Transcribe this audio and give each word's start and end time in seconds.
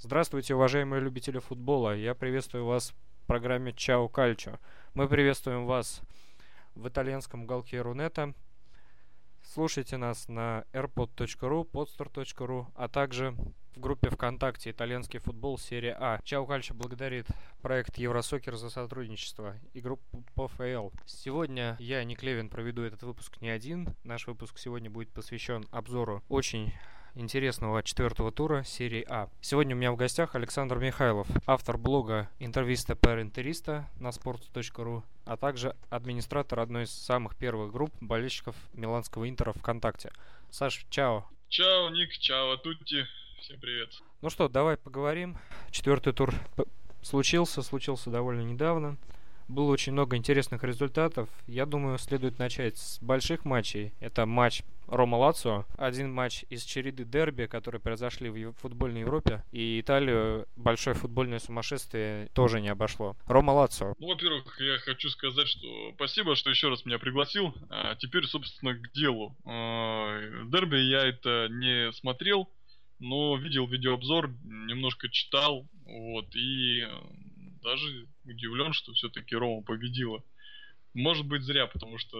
Здравствуйте, 0.00 0.54
уважаемые 0.54 1.02
любители 1.02 1.40
футбола. 1.40 1.92
Я 1.96 2.14
приветствую 2.14 2.64
вас 2.64 2.94
в 3.20 3.26
программе 3.26 3.72
Чао 3.72 4.08
Кальчо. 4.08 4.60
Мы 4.94 5.08
приветствуем 5.08 5.66
вас 5.66 6.02
в 6.76 6.86
итальянском 6.86 7.42
уголке 7.42 7.82
Рунета. 7.82 8.32
Слушайте 9.42 9.96
нас 9.96 10.28
на 10.28 10.64
airpod.ru, 10.72 11.68
podstar.ru, 11.68 12.66
а 12.76 12.86
также 12.86 13.32
в 13.74 13.80
группе 13.80 14.08
ВКонтакте 14.10 14.70
«Итальянский 14.70 15.18
футбол. 15.18 15.58
Серия 15.58 15.96
А». 15.98 16.20
Чао 16.22 16.46
Кальчо 16.46 16.74
благодарит 16.74 17.26
проект 17.60 17.98
Евросокер 17.98 18.54
за 18.54 18.70
сотрудничество 18.70 19.56
и 19.72 19.80
группу 19.80 20.24
ПФЛ. 20.36 20.90
Сегодня 21.06 21.76
я, 21.80 22.04
Ник 22.04 22.22
Левин, 22.22 22.50
проведу 22.50 22.82
этот 22.82 23.02
выпуск 23.02 23.40
не 23.40 23.48
один. 23.48 23.96
Наш 24.04 24.28
выпуск 24.28 24.58
сегодня 24.58 24.90
будет 24.90 25.10
посвящен 25.10 25.64
обзору 25.72 26.22
очень 26.28 26.72
интересного 27.14 27.82
четвертого 27.82 28.30
тура 28.32 28.62
серии 28.64 29.04
А. 29.08 29.28
Сегодня 29.40 29.74
у 29.74 29.78
меня 29.78 29.92
в 29.92 29.96
гостях 29.96 30.34
Александр 30.34 30.78
Михайлов, 30.78 31.26
автор 31.46 31.78
блога 31.78 32.28
«Интервиста 32.38 32.94
per 32.94 33.20
Интериста» 33.20 33.88
на 33.98 34.08
sports.ru, 34.08 35.02
а 35.24 35.36
также 35.36 35.74
администратор 35.90 36.60
одной 36.60 36.84
из 36.84 36.90
самых 36.90 37.36
первых 37.36 37.72
групп 37.72 37.92
болельщиков 38.00 38.56
Миланского 38.72 39.28
Интера 39.28 39.52
ВКонтакте. 39.52 40.12
Саш, 40.50 40.86
чао. 40.90 41.26
Чао, 41.48 41.90
Ник, 41.90 42.12
чао, 42.12 42.56
Тутти. 42.56 43.06
Всем 43.40 43.58
привет. 43.60 43.90
Ну 44.20 44.30
что, 44.30 44.48
давай 44.48 44.76
поговорим. 44.76 45.38
Четвертый 45.70 46.12
тур 46.12 46.34
случился, 47.02 47.62
случился 47.62 48.10
довольно 48.10 48.42
недавно. 48.42 48.96
Было 49.48 49.70
очень 49.70 49.92
много 49.92 50.16
интересных 50.16 50.62
результатов. 50.62 51.28
Я 51.46 51.64
думаю, 51.64 51.98
следует 51.98 52.38
начать 52.38 52.76
с 52.76 53.00
больших 53.00 53.46
матчей. 53.46 53.94
Это 53.98 54.26
матч 54.26 54.62
Рома 54.86 55.16
Лацио. 55.16 55.64
Один 55.78 56.12
матч 56.12 56.44
из 56.50 56.64
череды 56.64 57.04
дерби, 57.04 57.46
которые 57.46 57.80
произошли 57.80 58.28
в 58.28 58.52
футбольной 58.52 59.00
Европе. 59.00 59.42
И 59.50 59.80
Италию 59.80 60.46
большое 60.56 60.94
футбольное 60.94 61.38
сумасшествие 61.38 62.28
тоже 62.34 62.60
не 62.60 62.68
обошло. 62.68 63.16
Рома 63.26 63.52
Лацио. 63.52 63.94
Ну, 63.98 64.08
во-первых, 64.08 64.60
я 64.60 64.78
хочу 64.78 65.08
сказать, 65.08 65.48
что 65.48 65.92
спасибо, 65.94 66.36
что 66.36 66.50
еще 66.50 66.68
раз 66.68 66.84
меня 66.84 66.98
пригласил. 66.98 67.54
А 67.70 67.94
теперь, 67.96 68.26
собственно, 68.26 68.74
к 68.74 68.92
делу. 68.92 69.34
А, 69.46 70.20
дерби 70.44 70.76
я 70.76 71.06
это 71.06 71.48
не 71.50 71.90
смотрел, 71.92 72.50
но 72.98 73.36
видел 73.36 73.66
видеообзор, 73.66 74.30
немножко 74.44 75.08
читал, 75.08 75.66
вот, 75.86 76.34
и 76.34 76.86
даже 77.62 78.06
удивлен, 78.28 78.72
что 78.72 78.92
все-таки 78.92 79.34
Рома 79.34 79.62
победила. 79.62 80.22
Может 80.94 81.26
быть 81.26 81.42
зря, 81.42 81.66
потому 81.66 81.98
что 81.98 82.18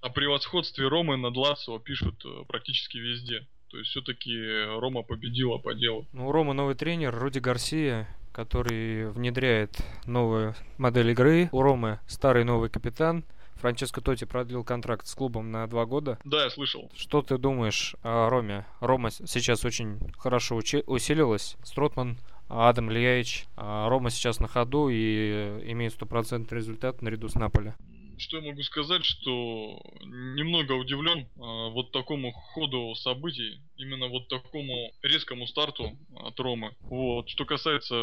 о 0.00 0.10
превосходстве 0.10 0.88
Ромы 0.88 1.16
над 1.16 1.36
Лацио 1.36 1.78
пишут 1.78 2.24
э, 2.24 2.44
практически 2.46 2.98
везде. 2.98 3.46
То 3.68 3.78
есть 3.78 3.90
все-таки 3.90 4.32
Рома 4.80 5.02
победила 5.02 5.58
по 5.58 5.74
делу. 5.74 6.06
Ну, 6.12 6.28
у 6.28 6.32
Ромы 6.32 6.54
новый 6.54 6.74
тренер 6.74 7.14
Руди 7.14 7.38
Гарсия, 7.38 8.08
который 8.32 9.10
внедряет 9.10 9.80
новую 10.06 10.54
модель 10.76 11.10
игры. 11.10 11.48
У 11.52 11.62
Ромы 11.62 12.00
старый 12.06 12.44
новый 12.44 12.68
капитан. 12.68 13.24
Франческо 13.60 14.00
Тоти 14.00 14.24
продлил 14.24 14.64
контракт 14.64 15.06
с 15.06 15.14
клубом 15.14 15.50
на 15.52 15.66
два 15.66 15.84
года. 15.84 16.18
Да, 16.24 16.44
я 16.44 16.50
слышал. 16.50 16.90
Что 16.96 17.20
ты 17.22 17.36
думаешь 17.36 17.94
о 18.02 18.30
Роме? 18.30 18.66
Рома 18.80 19.10
сейчас 19.10 19.64
очень 19.64 20.00
хорошо 20.16 20.56
усилилась. 20.56 21.56
Стротман 21.62 22.16
Адам 22.50 22.90
Лияич. 22.90 23.46
А 23.56 23.88
Рома 23.88 24.10
сейчас 24.10 24.40
на 24.40 24.48
ходу 24.48 24.88
и 24.90 25.62
имеет 25.70 25.92
стопроцентный 25.92 26.58
результат 26.58 27.00
наряду 27.00 27.28
с 27.28 27.34
Наполи 27.34 27.72
что 28.20 28.36
я 28.38 28.42
могу 28.42 28.62
сказать, 28.62 29.04
что 29.04 29.80
немного 30.02 30.72
удивлен 30.72 31.20
э, 31.20 31.26
вот 31.36 31.92
такому 31.92 32.32
ходу 32.32 32.94
событий, 32.94 33.60
именно 33.76 34.08
вот 34.08 34.28
такому 34.28 34.92
резкому 35.02 35.46
старту 35.46 35.98
от 36.16 36.38
Ромы. 36.38 36.74
Вот. 36.80 37.28
Что 37.28 37.44
касается 37.44 37.94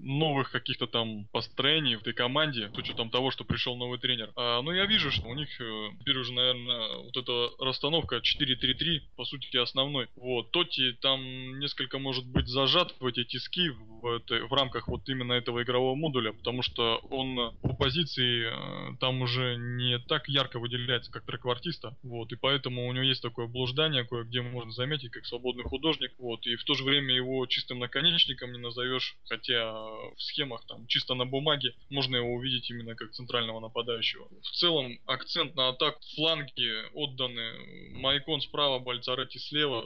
новых 0.00 0.50
каких-то 0.50 0.86
там 0.86 1.26
построений 1.32 1.96
в 1.96 2.00
этой 2.02 2.12
команде, 2.12 2.70
с 2.74 2.78
учетом 2.78 3.10
того, 3.10 3.30
что 3.30 3.44
пришел 3.44 3.76
новый 3.76 3.98
тренер. 3.98 4.32
А, 4.36 4.60
ну, 4.62 4.72
я 4.72 4.86
вижу, 4.86 5.10
что 5.10 5.28
у 5.28 5.34
них 5.34 5.48
э, 5.60 5.90
теперь 6.00 6.18
уже, 6.18 6.32
наверное, 6.32 6.98
вот 6.98 7.16
эта 7.16 7.50
расстановка 7.58 8.16
4-3-3, 8.16 9.00
по 9.16 9.24
сути, 9.24 9.56
основной. 9.56 10.08
Вот. 10.16 10.50
Тоти 10.50 10.92
там 11.00 11.58
несколько, 11.58 11.98
может 11.98 12.26
быть, 12.26 12.48
зажат 12.48 12.94
в 13.00 13.06
эти 13.06 13.24
тиски 13.24 13.68
в, 13.70 13.91
этой, 14.06 14.46
в 14.46 14.52
рамках 14.52 14.88
вот 14.88 15.08
именно 15.08 15.32
этого 15.32 15.62
игрового 15.62 15.94
модуля, 15.94 16.32
потому 16.32 16.62
что 16.62 16.98
он 17.10 17.56
по 17.62 17.74
позиции 17.74 18.46
э, 18.46 18.96
там 19.00 19.22
уже 19.22 19.56
не 19.56 19.98
так 19.98 20.28
ярко 20.28 20.58
выделяется, 20.58 21.10
как 21.10 21.24
треквартиста, 21.24 21.96
вот, 22.02 22.32
и 22.32 22.36
поэтому 22.36 22.86
у 22.86 22.92
него 22.92 23.04
есть 23.04 23.22
такое 23.22 23.46
блуждание, 23.46 24.04
кое-где 24.04 24.42
можно 24.42 24.72
заметить, 24.72 25.10
как 25.10 25.26
свободный 25.26 25.64
художник, 25.64 26.12
вот, 26.18 26.46
и 26.46 26.56
в 26.56 26.64
то 26.64 26.74
же 26.74 26.84
время 26.84 27.14
его 27.14 27.46
чистым 27.46 27.78
наконечником 27.78 28.52
не 28.52 28.58
назовешь, 28.58 29.16
хотя 29.28 29.72
в 29.72 30.18
схемах 30.18 30.64
там 30.66 30.86
чисто 30.86 31.14
на 31.14 31.26
бумаге 31.26 31.74
можно 31.90 32.16
его 32.16 32.34
увидеть 32.34 32.70
именно 32.70 32.94
как 32.94 33.12
центрального 33.12 33.60
нападающего. 33.60 34.28
В 34.42 34.50
целом 34.52 34.98
акцент 35.06 35.54
на 35.54 35.68
атаку, 35.68 36.00
фланги 36.14 36.90
отданы, 36.94 37.92
Майкон 37.98 38.40
справа, 38.40 38.78
Бальцаретти 38.78 39.38
слева, 39.38 39.84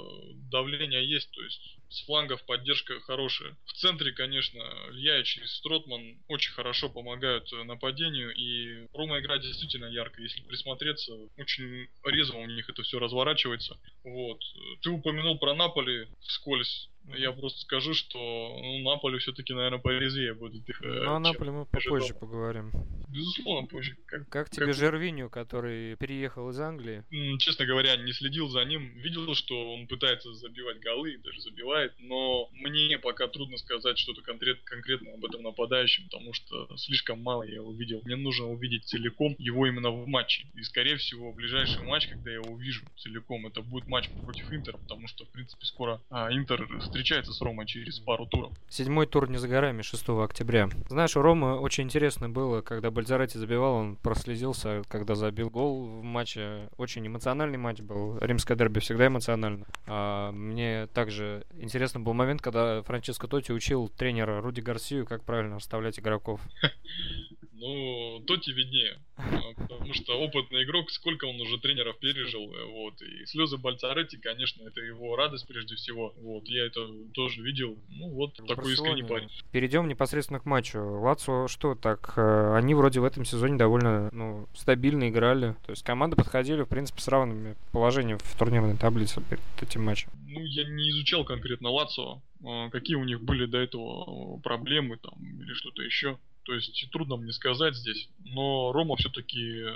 давление 0.51 1.09
есть, 1.09 1.31
то 1.31 1.43
есть 1.43 1.76
с 1.89 2.05
флангов 2.05 2.45
поддержка 2.45 3.01
хорошая. 3.01 3.57
В 3.67 3.73
центре, 3.75 4.13
конечно, 4.13 4.61
Льяич 4.91 5.39
и 5.39 5.47
Стротман 5.47 6.19
очень 6.29 6.53
хорошо 6.53 6.89
помогают 6.89 7.51
нападению, 7.65 8.35
и 8.35 8.87
Рома 8.93 9.21
игра 9.21 9.39
действительно 9.39 9.87
яркая. 9.87 10.25
Если 10.25 10.43
присмотреться, 10.43 11.15
очень 11.37 11.89
резво 12.05 12.39
у 12.39 12.47
них 12.47 12.69
это 12.69 12.83
все 12.83 12.99
разворачивается. 12.99 13.79
Вот. 14.05 14.41
Ты 14.83 14.91
упомянул 14.91 15.39
про 15.39 15.55
Наполи 15.55 16.09
вскользь. 16.21 16.89
Я 17.15 17.33
просто 17.33 17.61
скажу, 17.61 17.95
что 17.95 18.19
ну, 18.19 18.83
Наполе 18.83 19.19
все-таки, 19.19 19.53
наверное, 19.53 19.79
порезвее 19.79 20.35
будет 20.35 20.69
их. 20.69 20.83
Э, 20.83 21.03
ну, 21.05 21.15
о 21.15 21.19
Наполе 21.21 21.51
мы 21.51 21.67
попозже 21.67 22.15
поговорим. 22.15 22.73
Безусловно, 23.09 23.67
позже. 23.69 23.97
Как, 24.07 24.29
как 24.29 24.51
тебе 24.51 24.67
как... 24.67 24.75
Жервиню, 24.75 25.31
который 25.31 25.97
переехал 25.97 26.51
из 26.51 26.61
Англии? 26.61 27.05
Честно 27.39 27.65
говоря, 27.67 27.97
не 27.97 28.13
следил 28.13 28.49
за 28.49 28.65
ним. 28.65 28.89
Видел, 28.99 29.35
что 29.35 29.75
он 29.75 29.87
пытается 29.87 30.35
забивать 30.35 30.81
голы, 30.81 31.19
даже 31.19 31.41
забивает, 31.41 31.95
но 31.99 32.49
мне 32.53 32.99
пока 32.99 33.29
трудно 33.29 33.57
сказать 33.57 33.99
что-то 33.99 34.23
конкрет, 34.23 34.61
конкретно 34.65 35.15
об 35.15 35.25
этом 35.25 35.43
нападающем, 35.43 36.05
потому 36.05 36.33
что 36.33 36.69
слишком 36.77 37.23
мало 37.23 37.45
я 37.45 37.57
его 37.57 37.73
видел. 37.73 38.03
Мне 38.05 38.17
нужно 38.17 38.47
увидеть 38.47 38.85
целиком 38.85 39.35
его 39.39 39.67
именно 39.67 39.91
в 39.91 40.07
матче. 40.07 40.47
И, 40.55 40.63
скорее 40.63 40.97
всего, 40.97 41.33
ближайший 41.33 41.83
матч, 41.83 42.09
когда 42.09 42.31
я 42.31 42.37
его 42.37 42.53
увижу 42.53 42.85
целиком, 42.97 43.47
это 43.47 43.63
будет 43.63 43.87
матч 43.87 44.09
против 44.11 44.53
Интера, 44.53 44.79
потому 44.79 45.09
что, 45.09 45.25
в 45.25 45.31
принципе, 45.31 45.65
скоро 45.65 46.01
а, 46.11 46.33
Интер 46.33 46.67
встречается 46.97 47.33
с 47.33 47.43
Ромой 47.43 47.67
через 47.67 47.99
пару 47.99 48.27
туров. 48.27 48.53
Седьмой 48.71 49.07
тур 49.07 49.29
не 49.29 49.37
за 49.37 49.49
горами, 49.49 49.83
6 49.83 50.09
октября. 50.09 50.71
Знаешь, 50.89 51.15
у 51.17 51.23
Ромы 51.23 51.59
очень 51.59 51.85
интересно 51.85 52.31
было, 52.31 52.63
когда 52.63 52.91
Бальзарати 52.91 53.37
забивал, 53.37 53.75
он 53.75 53.97
прослезился, 53.97 54.83
когда 54.89 55.15
забил 55.15 55.51
гол 55.51 55.85
в 55.85 56.03
матче. 56.03 56.71
Очень 56.79 57.07
эмоциональный 57.07 57.59
матч 57.59 57.81
был. 57.81 58.19
Римское 58.19 58.57
дерби 58.57 58.81
всегда 58.81 59.09
эмоционально. 59.09 59.67
А 59.87 60.33
мне 60.33 60.87
также 60.95 61.45
интересно 61.59 62.01
был 62.01 62.15
момент, 62.15 62.41
когда 62.41 62.83
Франческо 62.83 63.29
Тоти 63.29 63.53
учил 63.53 63.89
тренера 63.89 64.41
Руди 64.41 64.61
Гарсию, 64.61 65.07
как 65.07 65.23
правильно 65.23 65.57
расставлять 65.57 65.99
игроков. 65.99 66.41
Ну, 67.59 68.23
Тоти 68.27 68.51
виднее. 68.53 68.99
А, 69.17 69.55
потому 69.57 69.95
что 69.95 70.19
опытный 70.19 70.65
игрок, 70.65 70.91
сколько 70.91 71.25
он 71.25 71.41
уже 71.41 71.59
тренеров 71.59 71.99
пережил, 71.99 72.53
э, 72.53 72.65
вот. 72.65 73.01
И 73.01 73.25
слезы 73.27 73.57
Бальцаретти, 73.57 74.19
конечно, 74.19 74.63
это 74.63 74.81
его 74.81 75.17
радость 75.17 75.47
прежде 75.47 75.75
всего. 75.75 76.15
Вот, 76.19 76.47
я 76.49 76.67
это 76.67 76.87
тоже 77.15 77.43
видел. 77.43 77.79
Ну, 77.89 78.11
вот 78.11 78.39
ну, 78.39 78.47
такой 78.47 78.75
искренний 78.75 79.05
парень. 79.05 79.31
Перейдем 79.53 79.89
непосредственно 79.89 80.41
к 80.41 80.45
матчу. 80.45 80.79
Лацо 80.79 81.49
что 81.49 81.75
так? 81.75 82.13
Э, 82.17 82.55
они 82.57 82.75
вроде 82.75 83.01
в 83.01 83.05
этом 83.05 83.25
сезоне 83.25 83.57
довольно 83.57 84.11
ну, 84.13 84.49
стабильно 84.55 85.09
играли. 85.09 85.57
То 85.65 85.71
есть 85.71 85.83
команды 85.83 86.17
подходили, 86.17 86.63
в 86.63 86.69
принципе, 86.69 87.01
с 87.01 87.09
равными 87.09 87.57
положением 87.73 88.19
в 88.19 88.39
турнирной 88.39 88.77
таблице 88.77 89.23
перед 89.23 89.43
этим 89.63 89.85
матчем. 89.85 90.11
Ну, 90.29 90.41
я 90.41 90.65
не 90.65 90.91
изучал 90.91 91.25
конкретно 91.25 91.71
Лацо. 91.71 92.21
А, 92.45 92.69
какие 92.71 92.97
у 92.97 93.05
них 93.05 93.23
были 93.23 93.47
до 93.47 93.59
этого 93.59 94.39
проблемы 94.41 94.99
там 94.99 95.15
или 95.41 95.55
что-то 95.55 95.83
еще. 95.83 96.19
То 96.47 96.55
есть 96.55 96.89
трудно 96.93 97.17
мне 97.17 97.33
сказать 97.33 97.75
здесь. 97.75 98.09
Но 98.21 98.71
Рома 98.71 98.97
все-таки 98.97 99.63
э, 99.63 99.73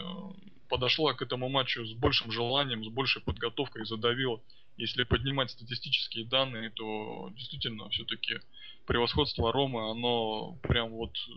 подошла 0.68 1.14
к 1.14 1.22
этому 1.22 1.48
матчу 1.48 1.84
с 1.84 1.92
большим 1.94 2.30
желанием, 2.30 2.84
с 2.84 2.88
большей 2.88 3.20
подготовкой, 3.22 3.84
задавила. 3.84 4.40
Если 4.76 5.02
поднимать 5.02 5.50
статистические 5.50 6.26
данные, 6.26 6.70
то 6.70 7.30
действительно 7.36 7.88
все-таки 7.90 8.38
превосходство 8.86 9.52
Ромы, 9.52 9.90
оно 9.90 10.52
прям 10.62 10.90
вот 10.90 11.10
э, 11.10 11.32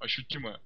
ощутимое. 0.00 0.60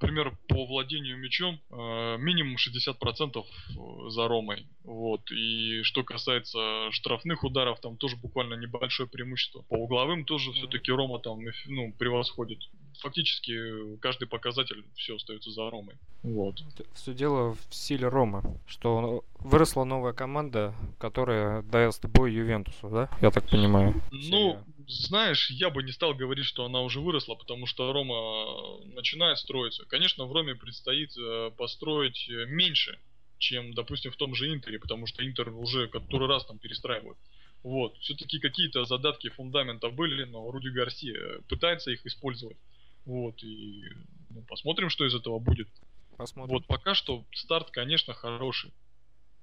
Например, 0.00 0.36
по 0.48 0.66
владению 0.66 1.18
мячом 1.18 1.60
э, 1.70 2.16
минимум 2.18 2.56
60% 2.56 3.44
э, 3.44 4.10
за 4.10 4.28
Ромой. 4.28 4.66
Вот. 4.84 5.30
И 5.30 5.82
что 5.82 6.04
касается 6.04 6.90
штрафных 6.92 7.44
ударов, 7.44 7.80
там 7.80 7.96
тоже 7.96 8.16
буквально 8.16 8.54
небольшое 8.54 9.08
преимущество. 9.08 9.62
По 9.68 9.74
угловым 9.74 10.24
тоже 10.24 10.52
все-таки 10.52 10.92
Рома 10.92 11.18
там 11.18 11.40
ну, 11.66 11.92
превосходит. 11.98 12.58
Фактически 13.00 13.96
каждый 13.98 14.26
показатель 14.26 14.84
все 14.94 15.16
остается 15.16 15.50
за 15.50 15.70
Ромой. 15.70 15.94
Вот. 16.22 16.62
Все 16.94 17.14
дело 17.14 17.56
в 17.68 17.74
силе 17.74 18.08
Рома, 18.08 18.42
что 18.66 19.24
выросла 19.38 19.84
новая 19.84 20.12
команда, 20.12 20.74
которая 20.98 21.62
даст 21.62 22.04
бой 22.06 22.32
Ювентусу, 22.32 22.88
да? 22.88 23.08
Я 23.20 23.30
так 23.30 23.48
понимаю. 23.48 23.94
Ну, 24.10 24.58
знаешь, 24.88 25.50
я 25.50 25.70
бы 25.70 25.82
не 25.82 25.92
стал 25.92 26.14
говорить, 26.14 26.44
что 26.44 26.64
она 26.64 26.80
уже 26.80 27.00
выросла, 27.00 27.34
потому 27.34 27.66
что 27.66 27.92
Рома 27.92 28.84
начинает 28.94 29.38
строиться. 29.38 29.84
Конечно, 29.86 30.26
в 30.26 30.32
Роме 30.32 30.54
предстоит 30.54 31.16
э, 31.16 31.50
построить 31.56 32.28
э, 32.28 32.46
меньше, 32.46 32.98
чем, 33.38 33.74
допустим, 33.74 34.12
в 34.12 34.16
том 34.16 34.34
же 34.34 34.52
Интере, 34.52 34.78
потому 34.78 35.06
что 35.06 35.26
Интер 35.26 35.48
уже 35.50 35.88
который 35.88 36.28
раз 36.28 36.46
там 36.46 36.58
перестраивает. 36.58 37.18
Вот. 37.62 37.96
Все-таки 37.98 38.38
какие-то 38.38 38.84
задатки 38.84 39.28
фундаментов 39.28 39.94
были, 39.94 40.24
но 40.24 40.50
Руди 40.50 40.68
Гарсия 40.68 41.40
пытается 41.48 41.90
их 41.90 42.06
использовать. 42.06 42.56
Вот. 43.04 43.42
И 43.42 43.82
ну, 44.30 44.42
посмотрим, 44.42 44.88
что 44.88 45.04
из 45.04 45.14
этого 45.14 45.38
будет. 45.38 45.68
Посмотрим. 46.16 46.54
Вот 46.54 46.66
пока 46.66 46.94
что 46.94 47.24
старт, 47.34 47.70
конечно, 47.70 48.14
хороший. 48.14 48.72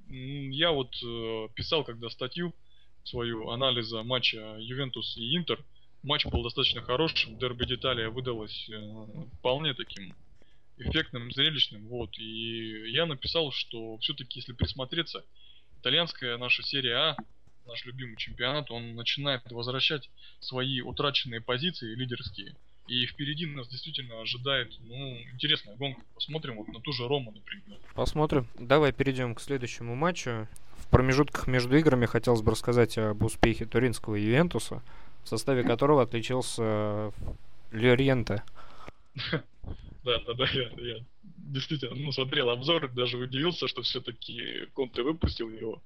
Я 0.09 0.71
вот 0.71 0.95
э, 1.03 1.47
писал 1.55 1.83
когда 1.83 2.09
статью 2.09 2.53
свою 3.03 3.49
анализа 3.49 4.03
матча 4.03 4.57
Ювентус 4.59 5.17
и 5.17 5.35
Интер. 5.35 5.59
Матч 6.03 6.25
был 6.25 6.43
достаточно 6.43 6.81
хорошим, 6.81 7.37
дерби 7.37 7.65
Деталия 7.65 8.09
выдалось 8.09 8.69
э, 8.69 9.05
вполне 9.39 9.73
таким 9.73 10.13
эффектным, 10.77 11.31
зрелищным. 11.31 11.87
Вот. 11.87 12.17
И 12.17 12.91
я 12.91 13.05
написал, 13.05 13.51
что 13.51 13.97
все-таки, 13.99 14.39
если 14.39 14.53
присмотреться, 14.53 15.23
итальянская 15.79 16.37
наша 16.37 16.63
серия 16.63 16.95
А, 16.95 17.17
наш 17.65 17.85
любимый 17.85 18.17
чемпионат, 18.17 18.71
он 18.71 18.95
начинает 18.95 19.49
возвращать 19.51 20.09
свои 20.39 20.81
утраченные 20.81 21.41
позиции 21.41 21.95
лидерские. 21.95 22.55
И 22.87 23.05
впереди 23.05 23.45
нас 23.45 23.69
действительно 23.69 24.19
ожидает, 24.19 24.73
ну, 24.81 25.17
интересная 25.31 25.75
гонка. 25.77 26.01
Посмотрим 26.15 26.57
вот 26.57 26.67
на 26.67 26.81
ту 26.81 26.91
же 26.91 27.07
Рому, 27.07 27.31
например. 27.31 27.79
Посмотрим. 27.95 28.47
Давай 28.59 28.91
перейдем 28.91 29.35
к 29.35 29.41
следующему 29.41 29.95
матчу. 29.95 30.49
В 30.93 30.95
промежутках 30.95 31.47
между 31.47 31.75
играми 31.75 32.05
хотелось 32.05 32.43
бы 32.43 32.51
рассказать 32.51 32.99
об 32.99 33.23
успехе 33.23 33.65
туринского 33.65 34.13
Ювентуса, 34.13 34.83
в 35.23 35.27
составе 35.27 35.63
которого 35.63 36.03
отличился 36.03 37.11
Льориенте. 37.71 38.43
Да, 40.03 40.19
да, 40.27 40.33
да, 40.33 40.45
я, 40.53 40.69
я 40.77 40.97
действительно 41.37 41.95
ну, 41.95 42.11
смотрел 42.11 42.49
обзор, 42.49 42.91
даже 42.91 43.17
удивился, 43.17 43.69
что 43.69 43.81
все-таки 43.83 44.67
Конте 44.73 45.01
выпустил 45.01 45.49
его. 45.49 45.81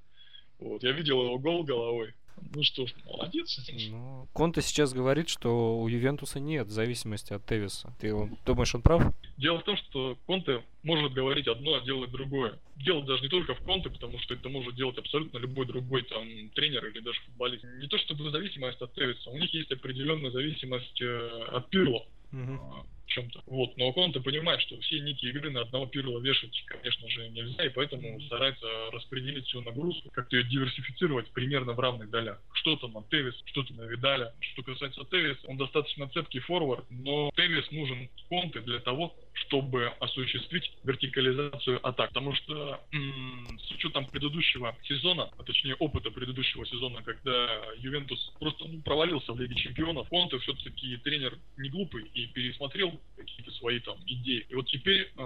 Вот, 0.60 0.82
я 0.82 0.92
видел 0.92 1.24
его 1.24 1.38
гол 1.38 1.64
головой. 1.64 2.16
Ну 2.54 2.64
что 2.64 2.86
ж, 2.86 2.94
молодец. 3.06 3.60
Ну, 3.90 4.28
Конте 4.34 4.62
сейчас 4.62 4.94
говорит, 4.94 5.30
что 5.30 5.80
у 5.80 5.88
Ювентуса 5.88 6.40
нет 6.40 6.70
зависимости 6.70 7.34
от 7.34 7.46
Тевиса. 7.46 7.94
Ты 8.00 8.14
думаешь, 8.46 8.74
он 8.76 8.82
прав? 8.82 9.14
Дело 9.38 9.60
в 9.60 9.64
том, 9.64 9.78
что 9.78 10.18
Конте 10.26 10.64
может 10.84 11.14
говорить 11.14 11.48
одно, 11.48 11.76
а 11.76 11.82
делать 11.82 12.12
другое. 12.12 12.60
Дело 12.76 13.04
даже 13.04 13.24
не 13.24 13.30
только 13.30 13.56
в 13.56 13.64
Конте, 13.64 13.90
потому 13.90 14.20
что 14.20 14.34
это 14.34 14.50
может 14.50 14.76
делать 14.76 14.98
абсолютно 14.98 15.38
любой 15.38 15.66
другой 15.66 16.04
там 16.04 16.50
тренер 16.56 16.86
или 16.86 17.00
даже 17.00 17.20
футболист. 17.22 17.64
Не 17.64 17.88
то 17.88 17.98
чтобы 17.98 18.30
зависимость 18.32 18.82
от 18.82 18.94
Тевиса, 18.94 19.30
у 19.30 19.38
них 19.38 19.54
есть 19.54 19.72
определенная 19.72 20.32
зависимость 20.32 21.02
э, 21.02 21.46
от 21.52 21.70
Пирло. 21.70 22.06
Угу 22.32 22.88
чем-то. 23.08 23.42
Вот. 23.46 23.76
Но 23.78 23.92
Конте 23.94 24.20
понимает, 24.20 24.62
что 24.62 24.80
все 24.82 25.00
нити 25.00 25.26
игры 25.26 25.50
на 25.50 25.62
одного 25.62 25.86
Пирла 25.88 26.20
вешать, 26.20 26.64
конечно 26.66 27.10
же, 27.10 27.30
нельзя, 27.30 27.66
и 27.66 27.70
поэтому 27.70 28.20
старается 28.22 28.68
распределить 28.92 29.46
всю 29.48 29.62
нагрузку, 29.62 30.10
как-то 30.12 30.38
ее 30.38 30.44
диверсифицировать 30.44 31.32
примерно 31.32 31.74
в 31.74 31.80
равных 31.80 32.10
долях. 32.10 32.42
Что-то 32.54 32.88
на 32.88 33.04
Тевис, 33.04 33.36
что-то 33.46 33.74
на 33.74 33.84
Видаля. 33.84 34.34
Что 34.40 34.64
касается 34.64 35.04
Тевис, 35.06 35.38
он 35.46 35.58
достаточно 35.58 36.08
цепкий 36.10 36.40
форвард, 36.40 36.86
но 36.90 37.32
Тевис 37.36 37.70
нужен 37.72 38.10
Конте 38.30 38.60
для 38.62 38.80
того, 38.80 39.16
чтобы 39.34 39.88
осуществить 40.00 40.72
вертикализацию 40.84 41.86
атак. 41.88 42.10
Потому 42.10 42.34
что 42.36 42.82
м- 42.92 43.60
с 43.60 43.72
учетом 43.72 44.06
предыдущего 44.06 44.76
сезона, 44.84 45.30
а 45.38 45.44
точнее 45.44 45.76
опыта 45.76 46.12
предыдущего 46.12 46.66
сезона, 46.66 47.02
когда 47.04 47.62
Ювентус 47.78 48.34
просто 48.40 48.66
ну, 48.68 48.82
провалился 48.82 49.34
в 49.34 49.40
Лиге 49.40 49.56
Чемпионов, 49.56 50.10
Конте 50.10 50.40
все-таки 50.40 50.98
тренер 50.98 51.38
не 51.58 51.70
глупый 51.70 52.06
и 52.14 52.28
пересмотрел 52.28 52.97
какие-то 53.16 53.52
свои 53.52 53.80
там 53.80 53.98
идеи. 54.06 54.46
И 54.50 54.56
вот 54.56 54.68
теперь 54.68 55.12
э, 55.16 55.22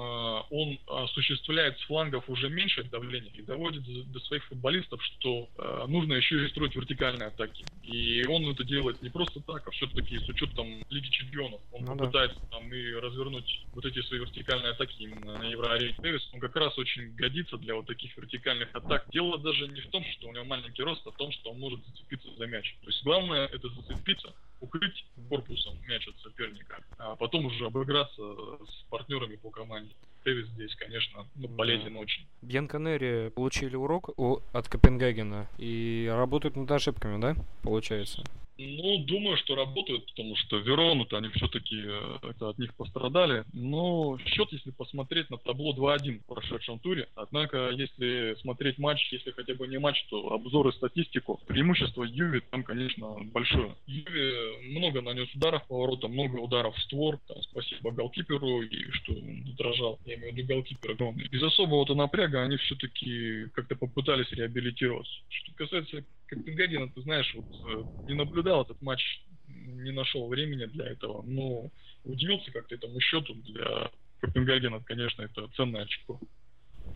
он 0.49 0.79
осуществляет 0.87 1.77
с 1.79 1.81
флангов 1.83 2.29
уже 2.29 2.49
меньше 2.49 2.83
давления 2.83 3.31
и 3.33 3.41
доводит 3.41 3.83
до, 3.83 4.03
до 4.03 4.19
своих 4.21 4.43
футболистов, 4.45 5.03
что 5.03 5.49
э, 5.57 5.85
нужно 5.87 6.13
еще 6.13 6.45
и 6.45 6.49
строить 6.49 6.75
вертикальные 6.75 7.27
атаки. 7.27 7.65
И 7.83 8.25
он 8.27 8.49
это 8.49 8.63
делает 8.63 9.01
не 9.01 9.09
просто 9.09 9.41
так, 9.41 9.67
а 9.67 9.71
все-таки 9.71 10.17
с 10.19 10.29
учетом 10.29 10.83
Лиги 10.89 11.09
Чемпионов. 11.09 11.61
Он 11.71 11.85
ну, 11.85 11.97
пытается 11.97 12.39
да. 12.39 12.57
там 12.57 12.73
и 12.73 12.91
развернуть 12.93 13.65
вот 13.73 13.85
эти 13.85 14.01
свои 14.03 14.19
вертикальные 14.19 14.71
атаки 14.71 14.95
именно 14.99 15.37
на 15.37 15.43
Евроарене. 15.43 15.95
Дэвис, 15.99 16.29
он 16.33 16.39
как 16.39 16.55
раз 16.55 16.77
очень 16.77 17.13
годится 17.15 17.57
для 17.57 17.75
вот 17.75 17.87
таких 17.87 18.15
вертикальных 18.17 18.69
атак. 18.73 19.05
Дело 19.11 19.37
даже 19.37 19.67
не 19.67 19.81
в 19.81 19.87
том, 19.87 20.03
что 20.13 20.27
у 20.27 20.33
него 20.33 20.45
маленький 20.45 20.83
рост, 20.83 21.05
а 21.05 21.11
в 21.11 21.17
том, 21.17 21.31
что 21.31 21.51
он 21.51 21.59
может 21.59 21.85
зацепиться 21.85 22.29
за 22.37 22.47
мяч. 22.47 22.75
То 22.81 22.87
есть 22.87 23.03
главное 23.03 23.47
это 23.47 23.67
зацепиться, 23.69 24.33
укрыть 24.61 25.05
корпусом 25.29 25.77
мяч 25.87 26.07
от 26.07 26.17
соперника, 26.19 26.81
а 26.97 27.15
потом 27.15 27.45
уже 27.45 27.65
обыграться 27.65 28.21
с 28.65 28.83
партнерами 28.89 29.35
по 29.35 29.49
команде. 29.49 29.93
Дэвис 30.23 30.47
здесь, 30.49 30.75
конечно, 30.75 31.25
ну, 31.35 31.47
полезен 31.49 31.95
да. 31.95 31.99
очень. 31.99 32.27
Бьянконери 32.43 33.29
получили 33.29 33.75
урок 33.75 34.11
от 34.17 34.69
Копенгагена 34.69 35.47
и 35.57 36.07
работают 36.13 36.55
над 36.55 36.69
ошибками, 36.69 37.19
да, 37.19 37.35
получается? 37.63 38.23
Ну, 38.61 38.99
думаю, 39.05 39.37
что 39.37 39.55
работают, 39.55 40.05
потому 40.07 40.35
что 40.35 40.57
Верону-то 40.57 41.17
они 41.17 41.29
все-таки 41.29 41.81
э, 41.83 42.31
от 42.39 42.59
них 42.59 42.75
пострадали. 42.75 43.43
Но 43.53 44.19
счет, 44.25 44.51
если 44.51 44.71
посмотреть 44.71 45.29
на 45.29 45.37
табло 45.37 45.73
2-1 45.73 46.19
в 46.19 46.25
прошедшем 46.27 46.79
туре. 46.79 47.07
Однако, 47.15 47.69
если 47.71 48.35
смотреть 48.41 48.77
матч, 48.77 49.11
если 49.11 49.31
хотя 49.31 49.55
бы 49.55 49.67
не 49.67 49.79
матч, 49.79 50.05
то 50.09 50.31
обзор 50.33 50.67
и 50.67 50.73
статистику, 50.73 51.39
преимущество 51.47 52.03
Юви 52.03 52.41
там, 52.51 52.63
конечно, 52.63 53.15
большое. 53.33 53.75
Юви 53.87 54.69
много 54.71 55.01
нанес 55.01 55.27
ударов 55.33 55.65
по 55.67 55.79
воротам, 55.79 56.11
много 56.11 56.37
ударов 56.37 56.75
в 56.75 56.81
створ. 56.83 57.19
Там, 57.27 57.41
спасибо 57.41 57.91
голкиперу, 57.91 58.61
и 58.61 58.91
что 58.91 59.13
он 59.13 59.55
дрожал. 59.57 59.99
Я 60.05 60.15
имею 60.15 60.33
в 60.33 60.37
виду 60.37 60.53
голкипер 60.53 60.91
огромный. 60.91 61.27
Без 61.29 61.41
особого-то 61.41 61.95
напряга 61.95 62.43
они 62.43 62.57
все-таки 62.57 63.47
как-то 63.53 63.75
попытались 63.75 64.31
реабилитироваться. 64.31 65.13
Что 65.29 65.53
касается 65.55 66.03
Копенгагена, 66.31 66.89
ты 66.89 67.01
знаешь, 67.01 67.35
вот 67.35 67.45
э, 67.67 67.83
не 68.07 68.13
наблюдал 68.15 68.63
этот 68.63 68.81
матч, 68.81 69.21
не 69.47 69.91
нашел 69.91 70.29
времени 70.29 70.65
для 70.65 70.87
этого, 70.87 71.21
но 71.23 71.69
удивился 72.05 72.51
как-то 72.51 72.73
этому 72.73 73.01
счету. 73.01 73.33
Для 73.35 73.91
Копенгагена, 74.21 74.81
конечно, 74.81 75.23
это 75.23 75.49
ценное 75.57 75.83
очко. 75.83 76.19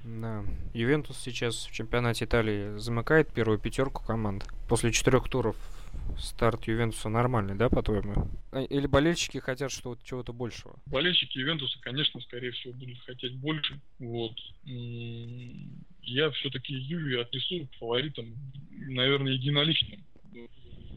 Да. 0.05 0.45
Ювентус 0.73 1.17
сейчас 1.17 1.65
в 1.65 1.73
чемпионате 1.73 2.25
Италии 2.25 2.77
замыкает 2.77 3.33
первую 3.33 3.59
пятерку 3.59 4.01
команд. 4.05 4.45
После 4.69 4.93
четырех 4.93 5.27
туров 5.27 5.57
старт 6.17 6.65
Ювентуса 6.65 7.09
нормальный, 7.09 7.55
да, 7.55 7.67
по-твоему? 7.69 8.29
А, 8.51 8.61
или 8.61 8.87
болельщики 8.87 9.39
хотят 9.39 9.71
что 9.71 9.97
чего-то 10.01 10.31
большего? 10.31 10.79
Болельщики 10.85 11.37
Ювентуса, 11.39 11.77
конечно, 11.81 12.21
скорее 12.21 12.51
всего, 12.51 12.73
будут 12.73 12.99
хотеть 12.99 13.35
больше. 13.37 13.81
Вот. 13.99 14.35
Я 16.05 16.29
все-таки 16.31 16.73
Юви 16.73 17.17
отнесу 17.17 17.67
к 17.67 17.75
фаворитам, 17.75 18.35
наверное, 18.71 19.33
единоличным 19.33 20.03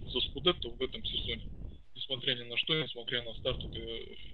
за 0.07 0.21
Скудетто 0.21 0.69
в 0.69 0.83
этом 0.83 1.05
сезоне. 1.05 1.49
Несмотря 1.95 2.35
ни 2.35 2.45
на 2.45 2.57
что, 2.57 2.81
несмотря 2.81 3.23
на 3.23 3.35
старт, 3.35 3.59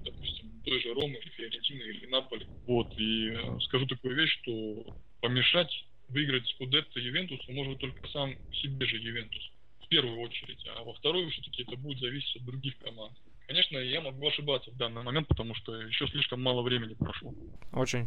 допустим, 0.04 0.62
той 0.64 0.81
же 0.81 0.95
Ромы, 0.95 1.16
или 1.16 1.28
Фиорентины, 1.31 1.83
или 1.83 2.07
Наполи. 2.07 2.47
Вот, 2.66 2.93
и 2.99 3.31
э, 3.31 3.61
скажу 3.62 3.87
такую 3.87 4.14
вещь, 4.16 4.38
что 4.43 4.87
помешать 5.21 5.71
выиграть 6.09 6.47
Скудетто 6.50 7.00
Ювентусу 7.00 7.50
может 7.52 7.78
только 7.78 8.07
сам 8.09 8.35
себе 8.52 8.87
же 8.87 8.99
Ювентус 8.99 9.43
в 9.81 9.88
первую 9.88 10.21
очередь, 10.21 10.64
а 10.76 10.83
во 10.83 10.93
вторую 10.95 11.31
все-таки 11.31 11.62
это 11.62 11.76
будет 11.76 11.99
зависеть 12.00 12.37
от 12.37 12.45
других 12.45 12.76
команд. 12.78 13.16
Конечно, 13.47 13.78
я 13.78 14.00
могу 14.00 14.26
ошибаться 14.26 14.71
в 14.71 14.76
данный 14.76 15.02
момент, 15.02 15.28
потому 15.28 15.54
что 15.54 15.81
еще 15.83 16.07
слишком 16.09 16.43
мало 16.43 16.62
времени 16.62 16.95
прошло. 16.95 17.35
Очень 17.73 18.07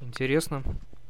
интересно. 0.00 0.62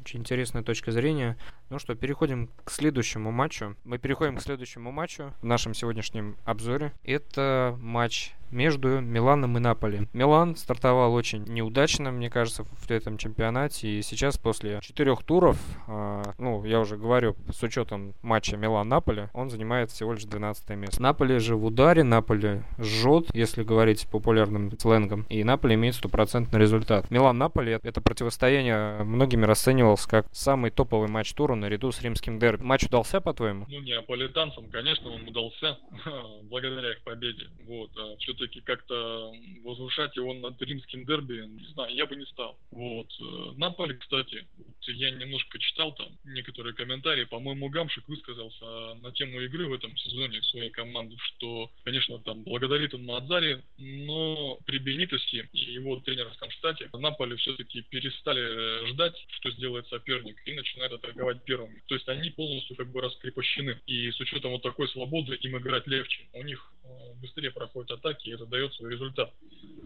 Очень 0.09 0.21
интересная 0.21 0.63
точка 0.63 0.91
зрения. 0.91 1.37
Ну 1.71 1.79
что, 1.79 1.95
переходим 1.95 2.49
к 2.65 2.71
следующему 2.71 3.31
матчу. 3.31 3.77
Мы 3.85 3.99
переходим 3.99 4.37
к 4.37 4.41
следующему 4.41 4.91
матчу 4.91 5.35
в 5.43 5.45
нашем 5.45 5.75
сегодняшнем 5.75 6.39
обзоре. 6.47 6.95
Это 7.05 7.77
матч 7.79 8.33
между 8.51 9.01
Миланом 9.01 9.57
и 9.57 9.61
Наполи. 9.61 10.09
Милан 10.13 10.57
стартовал 10.57 11.13
очень 11.13 11.45
неудачно, 11.45 12.11
мне 12.11 12.31
кажется, 12.31 12.65
в 12.65 12.91
этом 12.91 13.19
чемпионате. 13.19 13.89
И 13.89 14.03
сейчас 14.03 14.39
после 14.39 14.81
четырех 14.81 15.23
туров, 15.23 15.59
э, 15.87 16.23
ну, 16.39 16.65
я 16.65 16.81
уже 16.81 16.97
говорю, 16.97 17.37
с 17.53 17.63
учетом 17.63 18.15
матча 18.23 18.57
Милан-Наполи, 18.57 19.29
он 19.33 19.51
занимает 19.51 19.91
всего 19.91 20.15
лишь 20.15 20.25
12 20.25 20.71
место. 20.71 21.03
Наполи 21.03 21.39
же 21.39 21.57
в 21.57 21.65
ударе, 21.65 22.03
Наполи 22.03 22.63
жжет, 22.79 23.29
если 23.35 23.63
говорить 23.63 24.09
популярным 24.09 24.73
сленгом. 24.79 25.27
И 25.29 25.45
Наполи 25.45 25.75
имеет 25.75 25.95
стопроцентный 25.95 26.61
результат. 26.61 27.11
Милан-Наполи 27.11 27.79
это 27.83 28.01
противостояние 28.01 29.03
многими 29.05 29.45
расценивалось 29.45 30.07
как 30.07 30.27
самый 30.33 30.71
топовый 30.71 31.09
матч 31.09 31.33
тура 31.35 31.55
наряду 31.59 31.91
с 31.91 32.03
римским 32.03 32.39
дерби. 32.39 32.63
Матч 32.63 32.85
удался, 32.85 33.21
по-твоему? 33.21 33.67
Ну, 33.69 33.81
неаполитанцам, 33.81 34.71
конечно, 34.71 35.11
он 35.11 35.27
удался 35.29 35.79
благодаря 36.45 36.93
их 36.93 37.03
победе. 37.03 37.49
Вот. 37.65 37.91
А 37.97 38.17
все-таки 38.19 38.61
как-то 38.61 39.33
возвышать 39.65 40.17
его 40.17 40.35
над 40.35 40.61
римским 40.63 41.05
дерби, 41.05 41.47
не 41.47 41.67
знаю, 41.73 41.95
я 41.95 42.07
бы 42.07 42.17
не 42.17 42.27
стал. 42.27 42.59
Вот. 42.71 43.09
Э, 43.21 43.53
Наполи, 43.57 43.95
кстати, 43.95 44.47
я 44.87 45.11
немножко 45.11 45.59
читал 45.59 45.95
там 45.95 46.09
некоторые 46.25 46.75
комментарии. 46.75 47.25
По-моему, 47.25 47.69
Гамшик 47.69 48.09
высказался 48.09 48.95
на 49.03 49.13
тему 49.13 49.41
игры 49.41 49.67
в 49.67 49.73
этом 49.73 49.97
сезоне 49.97 50.43
своей 50.43 50.71
команды, 50.71 51.17
что, 51.19 51.71
конечно, 51.85 52.19
там 52.21 52.43
благодарит 52.45 52.95
он 52.95 53.05
Мадзари, 53.05 53.63
но 53.79 54.59
при 54.65 54.79
Бенитосе 54.79 55.49
и 55.53 55.73
его 55.73 56.01
тренерском 56.01 56.51
штате 56.51 56.89
Наполе 56.99 57.37
все-таки 57.37 57.83
перестали 57.83 58.41
э, 58.41 58.87
ждать, 58.89 59.15
что 59.31 59.51
сделает 59.53 59.87
соперник, 59.89 60.37
и 60.47 60.55
начинают 60.55 60.93
атаковать 60.93 61.45
первыми. 61.49 61.83
То 61.87 61.95
есть 61.95 62.07
они 62.09 62.29
полностью 62.29 62.77
как 62.77 62.93
бы 62.93 63.01
раскрепощены. 63.01 63.81
И 63.87 64.11
с 64.11 64.21
учетом 64.21 64.51
вот 64.53 64.63
такой 64.63 64.87
свободы 64.89 65.35
им 65.37 65.57
играть 65.57 65.87
легче. 65.87 66.29
У 66.35 66.43
них 66.43 66.73
э, 66.85 66.89
быстрее 67.23 67.51
проходят 67.51 67.91
атаки, 67.91 68.29
и 68.29 68.35
это 68.35 68.45
дает 68.45 68.75
свой 68.75 68.93
результат. 68.93 69.33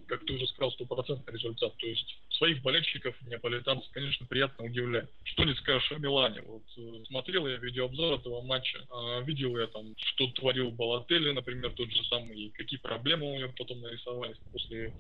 Как 0.09 0.27
ты 0.27 0.33
уже 0.33 0.47
сказал, 0.49 0.73
стопроцентный 0.73 1.33
результат. 1.33 1.73
То 1.77 1.87
есть 1.87 2.19
своих 2.31 2.63
болельщиков 2.63 3.15
неаполитанцев, 3.23 3.89
конечно, 3.93 4.27
приятно 4.27 4.65
удивляет. 4.65 5.09
Что 5.23 5.45
не 5.45 5.55
скажешь 5.55 5.93
о 5.93 5.99
Милане. 5.99 6.43
Вот 6.43 6.65
э, 6.77 7.05
смотрел 7.07 7.47
я 7.47 7.57
видеообзор 7.59 8.19
этого 8.19 8.43
матча, 8.43 8.79
э, 8.79 9.23
видел 9.25 9.57
я 9.57 9.69
там, 9.69 9.95
что 9.99 10.27
творил 10.33 10.73
Балатели, 10.73 11.31
например, 11.31 11.71
тот 11.75 11.89
же 11.93 12.05
самый, 12.07 12.37
и 12.37 12.51
какие 12.51 12.81
проблемы 12.81 13.33
у 13.33 13.39
него 13.39 13.53
потом 13.57 13.81
нарисовались 13.83 14.37
после 14.51 14.93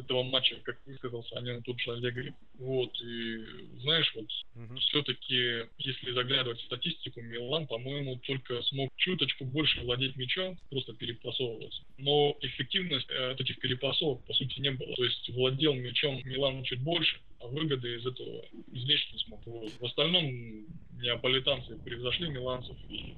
этого 0.00 0.22
матча, 0.22 0.56
как 0.62 0.78
высказался 0.86 1.36
Амен 1.36 1.62
тут 1.62 1.80
же 1.80 1.92
Аллегри. 1.92 2.32
Вот, 2.58 2.90
и 3.00 3.38
знаешь, 3.80 4.12
вот 4.14 4.26
угу. 4.54 4.76
все-таки, 4.78 5.66
если 5.78 6.12
заглядывать 6.12 6.60
в 6.60 6.64
статистику, 6.66 7.20
Милан, 7.20 7.66
по-моему, 7.66 8.16
только 8.26 8.62
смог 8.62 8.90
чуточку 8.96 9.44
больше 9.44 9.80
владеть 9.80 10.16
мячом, 10.16 10.58
просто 10.70 10.92
перепасовываться. 10.94 11.82
Но 11.98 12.36
эффективность 12.40 13.08
э, 13.10 13.32
от 13.32 13.40
этих 13.40 13.58
перепасовок, 13.60 14.24
по 14.26 14.34
сути, 14.34 14.60
не 14.60 14.70
было. 14.70 14.94
То 14.94 15.04
есть 15.04 15.30
владел 15.30 15.74
мячом 15.74 16.20
Милан 16.24 16.62
чуть 16.64 16.80
больше, 16.80 17.20
а 17.40 17.46
выгоды 17.46 17.96
из 17.96 18.06
этого 18.06 18.44
извлечь 18.72 19.10
не 19.12 19.18
смог. 19.20 19.40
Вот. 19.46 19.72
В 19.80 19.84
остальном 19.84 20.66
неаполитанцы 20.92 21.76
превзошли 21.82 22.28
миланцев 22.28 22.76
и 22.88 23.14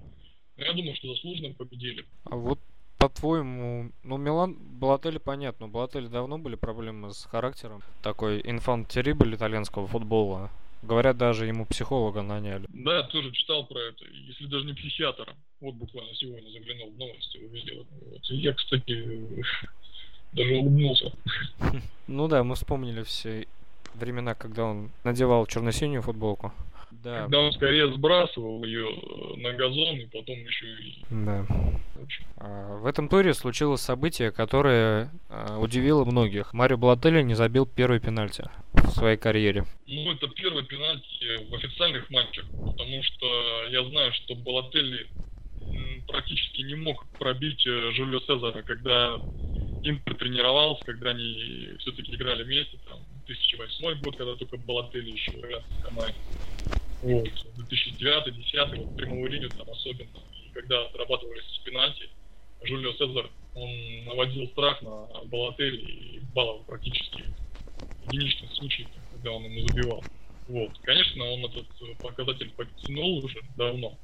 я 0.56 0.72
думаю, 0.74 0.94
что 0.96 1.14
заслуженно 1.14 1.54
победили. 1.54 2.04
А 2.24 2.36
вот 2.36 2.60
по-твоему, 3.02 3.90
ну, 4.04 4.16
Милан, 4.16 4.54
Балатели 4.54 5.18
понятно, 5.18 5.66
у 5.66 5.68
Балатели 5.68 6.06
давно 6.06 6.38
были 6.38 6.54
проблемы 6.54 7.12
с 7.12 7.24
характером. 7.24 7.82
Такой 8.00 8.40
инфант 8.44 8.88
террибль 8.88 9.34
итальянского 9.34 9.88
футбола. 9.88 10.50
Говорят, 10.82 11.16
даже 11.16 11.46
ему 11.46 11.66
психолога 11.66 12.22
наняли. 12.22 12.66
Да, 12.68 12.98
я 12.98 13.02
тоже 13.02 13.32
читал 13.32 13.66
про 13.66 13.80
это, 13.80 14.04
если 14.04 14.46
даже 14.46 14.66
не 14.66 14.74
психиатра. 14.74 15.34
Вот 15.60 15.74
буквально 15.74 16.14
сегодня 16.14 16.48
заглянул 16.50 16.90
в 16.90 16.98
новости, 16.98 17.38
увидел. 17.38 17.86
Вот. 18.06 18.22
Я, 18.30 18.52
кстати, 18.52 19.26
даже 20.32 20.54
улыбнулся. 20.54 21.12
Ну 22.06 22.28
да, 22.28 22.44
мы 22.44 22.54
вспомнили 22.54 23.02
все 23.02 23.46
времена, 23.94 24.34
когда 24.34 24.64
он 24.64 24.90
надевал 25.02 25.46
черно-синюю 25.46 26.02
футболку. 26.02 26.52
Да. 27.02 27.22
Когда 27.22 27.40
он 27.40 27.52
скорее 27.52 27.92
сбрасывал 27.92 28.62
ее 28.64 28.86
э, 28.86 29.40
на 29.40 29.52
газон 29.52 29.96
и 29.96 30.06
потом 30.06 30.36
еще 30.38 30.66
и... 30.66 31.04
Да. 31.10 31.46
А, 32.36 32.76
в 32.76 32.86
этом 32.86 33.08
туре 33.08 33.34
случилось 33.34 33.80
событие, 33.80 34.30
которое 34.30 35.10
а, 35.28 35.58
удивило 35.58 36.04
многих. 36.04 36.52
Марио 36.52 36.76
Блателли 36.76 37.22
не 37.22 37.34
забил 37.34 37.66
первый 37.66 38.00
пенальти 38.00 38.44
в 38.72 38.90
своей 38.90 39.16
карьере. 39.16 39.64
Ну, 39.86 40.12
это 40.12 40.28
первый 40.28 40.64
пенальти 40.64 41.48
в 41.48 41.54
официальных 41.54 42.10
матчах, 42.10 42.44
потому 42.50 43.02
что 43.02 43.64
я 43.70 43.84
знаю, 43.84 44.12
что 44.12 44.34
Балателли 44.34 45.06
практически 46.06 46.62
не 46.62 46.74
мог 46.74 47.06
пробить 47.18 47.66
э, 47.66 47.90
Жюльо 47.92 48.20
Сезара, 48.20 48.62
когда 48.62 49.16
Интер 49.84 50.14
тренировался, 50.14 50.84
когда 50.84 51.10
они 51.10 51.70
все-таки 51.80 52.14
играли 52.14 52.44
вместе, 52.44 52.78
там, 52.88 53.00
2008 53.26 54.00
год, 54.00 54.16
когда 54.16 54.36
только 54.36 54.56
Балатели 54.58 55.10
еще 55.10 55.32
играл 55.32 55.60
в 55.60 55.82
команде. 55.82 56.14
Вот, 57.02 57.28
2009-2010, 57.56 58.76
вот 58.76 58.96
прямую 58.96 59.30
линию 59.30 59.50
там 59.50 59.68
особенно. 59.70 60.18
И 60.44 60.50
когда 60.52 60.86
отрабатывались 60.86 61.60
пенальти, 61.64 62.08
Жульо 62.62 62.92
Сезар, 62.92 63.28
он 63.54 64.04
наводил 64.04 64.46
страх 64.48 64.80
на 64.82 65.06
Балатели 65.24 65.76
и 65.76 66.20
баллов 66.32 66.64
практически 66.66 67.24
единичный 68.06 68.48
случай, 68.54 68.86
когда 69.12 69.32
он 69.32 69.44
ему 69.44 69.66
забивал. 69.66 70.04
Вот. 70.48 70.78
Конечно, 70.82 71.24
он 71.24 71.44
этот 71.44 71.66
показатель 71.98 72.50
подтянул 72.50 73.24
уже 73.24 73.40
давно. 73.56 73.98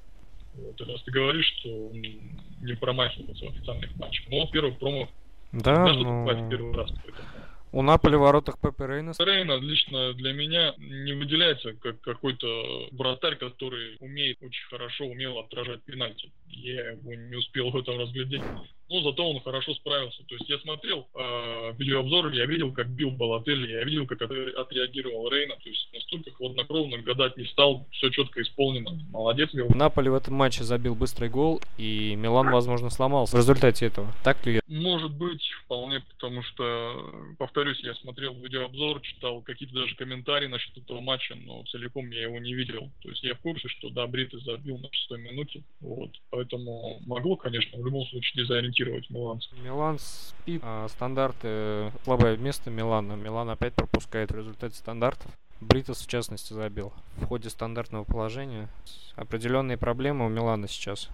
Вот. 0.54 0.80
Раз 0.80 1.02
ты 1.02 1.10
говоришь, 1.10 1.54
что 1.58 1.68
он 1.68 2.00
не 2.00 2.74
промахивался 2.76 3.44
в 3.44 3.48
официальных 3.50 3.94
матчах. 3.96 4.28
Но 4.28 4.46
первый 4.48 4.72
промах 4.72 5.08
да, 5.52 5.92
но... 5.94 6.48
первый 6.50 6.74
раз. 6.74 6.90
Поэтому 7.02 7.28
у 7.72 7.82
Наполи 7.82 8.16
в 8.16 8.20
воротах 8.20 8.58
Пепе 8.60 8.86
Рейна. 8.86 9.12
Рейна 9.18 9.56
лично 9.58 10.14
для 10.14 10.32
меня 10.32 10.74
не 10.78 11.12
выделяется 11.12 11.72
как 11.74 12.00
какой-то 12.00 12.88
вратарь, 12.92 13.36
который 13.36 13.96
умеет 14.00 14.38
очень 14.42 14.66
хорошо, 14.68 15.04
умело 15.04 15.44
отражать 15.44 15.82
пенальти. 15.82 16.30
Я 16.50 16.90
его 16.92 17.14
не 17.14 17.36
успел 17.36 17.70
в 17.70 17.76
этом 17.76 17.98
разглядеть. 17.98 18.42
Но 18.90 19.02
зато 19.02 19.28
он 19.28 19.40
хорошо 19.40 19.74
справился. 19.74 20.22
То 20.24 20.34
есть 20.36 20.48
я 20.48 20.58
смотрел 20.60 21.06
э, 21.14 21.74
видеообзор, 21.76 22.32
я 22.32 22.46
видел, 22.46 22.72
как 22.72 22.88
бил 22.88 23.10
Балателли, 23.10 23.72
я 23.72 23.84
видел, 23.84 24.06
как 24.06 24.22
отреагировал 24.22 25.28
Рейна. 25.28 25.56
То 25.62 25.68
есть 25.68 25.88
настолько 25.92 26.30
хладнокровно 26.30 26.96
гадать 26.98 27.36
не 27.36 27.44
стал, 27.46 27.86
все 27.92 28.08
четко 28.08 28.40
исполнено. 28.40 28.98
Молодец, 29.10 29.52
Мил. 29.52 29.68
Наполи 29.74 30.08
в 30.08 30.14
этом 30.14 30.34
матче 30.34 30.64
забил 30.64 30.94
быстрый 30.94 31.28
гол, 31.28 31.60
и 31.76 32.14
Милан, 32.16 32.50
возможно, 32.50 32.88
сломался 32.88 33.36
в 33.36 33.38
результате 33.38 33.86
этого. 33.86 34.10
Так 34.24 34.44
ли? 34.46 34.60
Может 34.66 35.12
быть, 35.12 35.42
вполне, 35.64 36.00
потому 36.14 36.42
что, 36.42 37.12
повторюсь, 37.38 37.80
я 37.80 37.94
смотрел 37.96 38.34
видеообзор, 38.34 39.02
читал 39.02 39.42
какие-то 39.42 39.74
даже 39.74 39.96
комментарии 39.96 40.46
насчет 40.46 40.78
этого 40.78 41.00
матча, 41.00 41.34
но 41.34 41.62
целиком 41.64 42.10
я 42.10 42.22
его 42.22 42.38
не 42.38 42.54
видел. 42.54 42.90
То 43.02 43.10
есть 43.10 43.22
я 43.22 43.34
в 43.34 43.40
курсе, 43.40 43.68
что 43.68 43.90
да, 43.90 44.06
Бриты 44.06 44.38
забил 44.40 44.78
на 44.78 44.88
шестой 44.92 45.20
минуте. 45.20 45.62
Вот. 45.80 46.10
Поэтому 46.38 47.00
могло, 47.04 47.34
конечно, 47.34 47.76
в 47.80 47.84
любом 47.84 48.06
случае 48.06 48.44
дезориентировать 48.44 49.10
Милан. 49.10 49.40
Милан 49.64 49.98
спит. 49.98 50.60
А, 50.64 50.86
стандарты. 50.88 51.90
Слабое 52.04 52.36
место 52.36 52.70
Милана. 52.70 53.14
Милан 53.14 53.50
опять 53.50 53.74
пропускает 53.74 54.30
в 54.30 54.36
результате 54.36 54.76
стандартов. 54.76 55.26
Бритос, 55.60 55.98
в 55.98 56.06
частности, 56.06 56.52
забил. 56.52 56.92
В 57.16 57.26
ходе 57.26 57.50
стандартного 57.50 58.04
положения 58.04 58.68
определенные 59.16 59.76
проблемы 59.76 60.26
у 60.26 60.28
Милана 60.28 60.68
сейчас. 60.68 61.08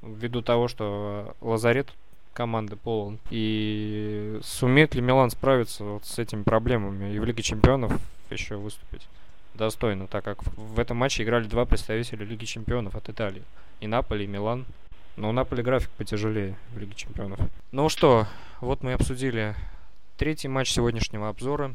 Ввиду 0.00 0.42
того, 0.42 0.68
что 0.68 1.34
лазарет 1.40 1.88
команды 2.32 2.76
полон. 2.76 3.18
И 3.30 4.38
сумеет 4.44 4.94
ли 4.94 5.00
Милан 5.00 5.30
справиться 5.30 5.82
вот 5.82 6.04
с 6.04 6.20
этими 6.20 6.44
проблемами 6.44 7.12
и 7.12 7.18
в 7.18 7.24
Лиге 7.24 7.42
Чемпионов 7.42 8.00
еще 8.30 8.54
выступить 8.54 9.08
достойно, 9.58 10.06
так 10.06 10.24
как 10.24 10.38
в 10.56 10.78
этом 10.78 10.96
матче 10.96 11.22
играли 11.22 11.44
два 11.44 11.66
представителя 11.66 12.24
Лиги 12.24 12.46
Чемпионов 12.46 12.94
от 12.94 13.10
Италии. 13.10 13.42
И 13.80 13.86
Наполи, 13.86 14.24
и 14.24 14.26
Милан. 14.26 14.64
Но 15.16 15.28
у 15.28 15.32
Наполи 15.32 15.62
график 15.62 15.90
потяжелее 15.90 16.56
в 16.72 16.78
Лиге 16.78 16.94
Чемпионов. 16.94 17.38
Ну 17.72 17.88
что, 17.90 18.26
вот 18.60 18.82
мы 18.82 18.94
обсудили 18.94 19.54
третий 20.16 20.48
матч 20.48 20.70
сегодняшнего 20.70 21.28
обзора. 21.28 21.72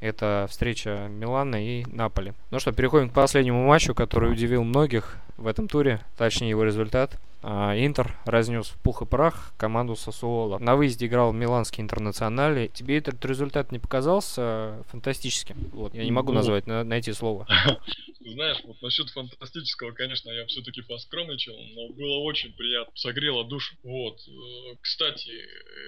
Это 0.00 0.46
встреча 0.48 1.08
Милана 1.10 1.62
и 1.62 1.84
Наполи. 1.86 2.32
Ну 2.50 2.58
что, 2.58 2.72
переходим 2.72 3.10
к 3.10 3.14
последнему 3.14 3.66
матчу, 3.66 3.94
который 3.94 4.32
удивил 4.32 4.64
многих 4.64 5.18
в 5.36 5.46
этом 5.46 5.68
туре, 5.68 6.00
точнее 6.16 6.48
его 6.48 6.64
результат– 6.64 7.18
Интер 7.44 8.16
разнес 8.24 8.68
в 8.68 8.82
пух 8.82 9.02
и 9.02 9.06
прах 9.06 9.52
команду 9.58 9.96
Сосуола. 9.96 10.58
На 10.58 10.76
выезде 10.76 11.06
играл 11.06 11.32
Миланский 11.32 11.82
интернационале. 11.82 12.68
Тебе 12.68 12.96
этот 12.98 13.22
результат 13.24 13.70
не 13.70 13.78
показался 13.78 14.82
фантастическим? 14.90 15.56
Вот, 15.72 15.94
я 15.94 16.04
не 16.04 16.10
могу 16.10 16.32
ну, 16.32 16.38
назвать, 16.38 16.66
найти 16.66 17.12
слово. 17.12 17.46
Знаешь, 18.26 18.56
вот 18.64 18.80
насчет 18.80 19.10
фантастического, 19.10 19.92
конечно, 19.92 20.30
я 20.30 20.46
все-таки 20.46 20.80
поскромничал, 20.80 21.56
но 21.74 21.88
было 21.90 22.20
очень 22.20 22.54
приятно, 22.54 22.92
согрело 22.96 23.44
душу. 23.44 23.76
Вот. 23.82 24.18
Э, 24.26 24.76
кстати, 24.80 25.30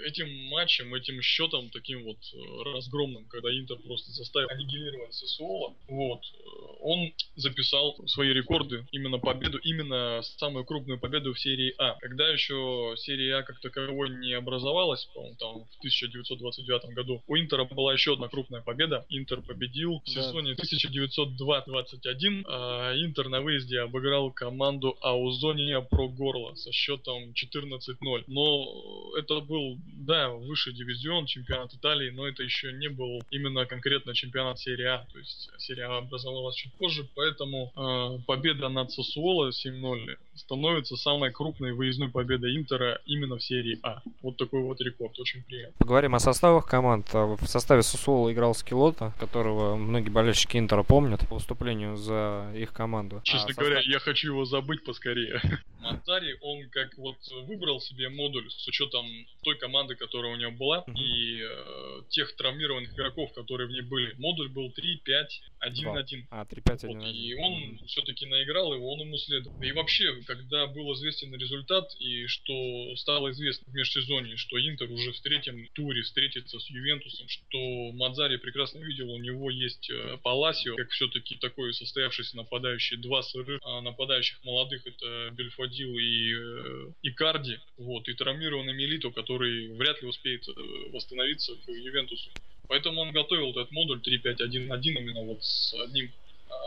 этим 0.05 0.29
матчем, 0.51 0.95
этим 0.95 1.23
счетом 1.23 1.71
таким 1.71 2.05
вот 2.05 2.19
э, 2.19 2.73
разгромным, 2.75 3.25
когда 3.29 3.49
Интер 3.49 3.79
просто 3.79 4.13
заставил 4.13 4.51
аннигилировать 4.51 5.15
Сосуола, 5.15 5.75
вот, 5.89 6.21
э, 6.21 6.37
он 6.81 7.15
записал 7.37 7.97
свои 8.07 8.35
рекорды, 8.35 8.87
именно 8.93 9.19
победу, 9.19 9.59
именно 9.59 10.21
самую 10.23 10.67
крупную 10.67 11.01
победу 11.01 11.33
в 11.33 11.39
серии 11.47 11.75
А. 11.79 11.95
Когда 12.00 12.29
еще 12.29 12.95
серия 12.97 13.37
А 13.37 13.43
как 13.45 13.61
таковой 13.61 14.11
не 14.11 14.33
образовалась, 14.33 15.05
по-моему, 15.15 15.37
там 15.37 15.65
в 15.65 15.79
1929 15.79 16.95
году, 16.95 17.23
у 17.29 17.37
Интера 17.37 17.65
была 17.65 17.93
еще 17.93 18.15
одна 18.15 18.29
крупная 18.29 18.62
победа. 18.62 19.07
Интер 19.11 19.43
победил 19.43 20.03
в 20.05 20.09
сезоне 20.09 20.55
1902-21. 20.55 22.45
А 22.49 22.95
Интер 22.97 23.29
на 23.29 23.41
выезде 23.43 23.79
обыграл 23.81 24.33
команду 24.33 24.97
Аузония 25.00 25.81
Про 25.83 26.09
Горло 26.09 26.57
со 26.57 26.73
счетом 26.73 27.33
14-0. 27.33 28.25
Но 28.26 29.12
это 29.17 29.41
был, 29.41 29.79
да, 29.99 30.31
высший 30.31 30.73
дивизион, 30.73 31.26
чемпионат 31.26 31.73
Италии, 31.75 32.11
но 32.11 32.26
это 32.26 32.43
еще 32.43 32.73
не 32.73 32.88
был 32.88 33.23
именно 33.31 33.67
конкретно 33.67 34.15
чемпионат 34.15 34.59
серии 34.59 34.87
А. 34.87 35.07
То 35.12 35.19
есть 35.21 35.50
серия 35.59 35.85
А 35.87 35.99
образовалась 35.99 36.57
чуть 36.57 36.75
позже, 36.75 37.09
поэтому 37.15 37.73
э, 37.76 38.19
победа 38.26 38.69
над 38.69 38.91
Сосуоло 38.91 39.50
7-0 39.50 40.17
становится 40.37 40.97
самой 40.97 41.33
крупной 41.33 41.73
выездной 41.73 42.09
победой 42.09 42.57
Интера 42.57 43.00
именно 43.07 43.37
в 43.37 43.43
серии 43.43 43.78
А. 43.83 44.00
Вот 44.23 44.37
такой 44.37 44.62
вот 44.62 44.81
рекорд, 44.81 45.19
очень 45.19 45.43
приятно. 45.43 45.75
Поговорим 45.78 46.14
о 46.14 46.21
составах 46.21 46.66
команд. 46.66 47.09
А 47.12 47.37
в 47.37 47.47
составе 47.47 47.83
Сусуола 47.83 48.33
играл 48.33 48.55
Скилота, 48.55 49.12
которого 49.19 49.76
многие 49.76 50.11
болельщики 50.11 50.57
Интера 50.57 50.83
помнят 50.83 51.26
по 51.28 51.37
выступлению 51.37 51.97
за 51.97 52.52
их 52.55 52.73
команду. 52.73 53.21
Честно 53.25 53.50
а 53.57 53.61
говоря, 53.61 53.76
состав... 53.76 53.93
я 53.93 53.99
хочу 54.00 54.28
его 54.33 54.45
забыть 54.45 54.85
поскорее. 54.85 55.40
Мантари, 55.81 56.37
он 56.40 56.69
как 56.71 56.97
вот 56.99 57.16
выбрал 57.47 57.81
себе 57.81 58.09
модуль 58.09 58.50
с 58.50 58.66
учетом 58.66 59.07
той 59.43 59.57
команды, 59.57 59.95
которая 59.95 60.33
у 60.33 60.37
него 60.37 60.50
была, 60.52 60.85
и 60.97 61.40
э, 61.43 62.02
тех 62.09 62.35
травмированных 62.37 62.93
игроков, 62.93 63.33
которые 63.35 63.69
в 63.69 63.71
ней 63.71 63.83
были. 63.83 64.14
Модуль 64.19 64.49
был 64.49 64.71
3, 64.73 64.97
5, 65.05 65.43
1, 65.61 65.97
1. 65.97 66.26
А, 66.31 66.45
3, 66.45 66.62
5, 66.62 66.85
1, 66.85 66.99
вот, 66.99 67.07
И 67.07 67.35
он 67.35 67.78
все-таки 67.87 68.26
наиграл 68.26 68.75
его, 68.75 68.93
он 68.93 69.00
ему 69.00 69.16
следовал. 69.16 69.61
И 69.62 69.73
вообще, 69.73 70.12
когда 70.26 70.66
был 70.66 70.92
известен 70.95 71.35
результат, 71.35 71.95
и 71.99 72.26
что 72.26 72.95
стало 72.97 73.30
известно 73.30 73.71
в 73.71 73.75
межсезонье, 73.75 74.37
что 74.37 74.59
Интер 74.59 74.90
уже 74.90 75.12
в 75.12 75.21
третьем 75.21 75.68
туре 75.73 76.02
встретится 76.02 76.59
с 76.59 76.68
Ювентусом, 76.68 77.28
что 77.28 77.92
Мадзари 77.92 78.37
прекрасно 78.37 78.80
видел, 78.80 79.11
у 79.11 79.18
него 79.18 79.50
есть 79.50 79.88
э, 79.90 80.18
Паласио, 80.23 80.76
как 80.76 80.90
все-таки 80.90 81.37
такой 81.37 81.73
состоявшийся 81.73 82.37
нападающий, 82.37 82.97
два 82.97 83.23
сырых 83.23 83.61
а 83.64 83.80
нападающих 83.80 84.42
молодых, 84.45 84.87
это 84.87 85.30
Бельфодил 85.33 85.97
и 85.99 86.35
э, 86.35 86.92
Икарди, 87.02 87.59
вот, 87.78 88.09
и 88.09 88.14
травмированный 88.14 88.75
Милито, 88.75 89.11
который 89.11 89.73
вряд 89.75 90.02
ли 90.02 90.09
успеет 90.09 90.47
э, 90.49 90.52
восстановиться 90.90 91.54
к 91.54 91.68
Ювентусу. 91.68 92.30
Поэтому 92.68 93.00
он 93.00 93.12
готовил 93.12 93.50
этот 93.50 93.71
модуль 93.71 94.00
3-5-1-1 94.00 94.80
именно 94.83 95.23
вот 95.23 95.45
с 95.45 95.75
одним 95.75 96.11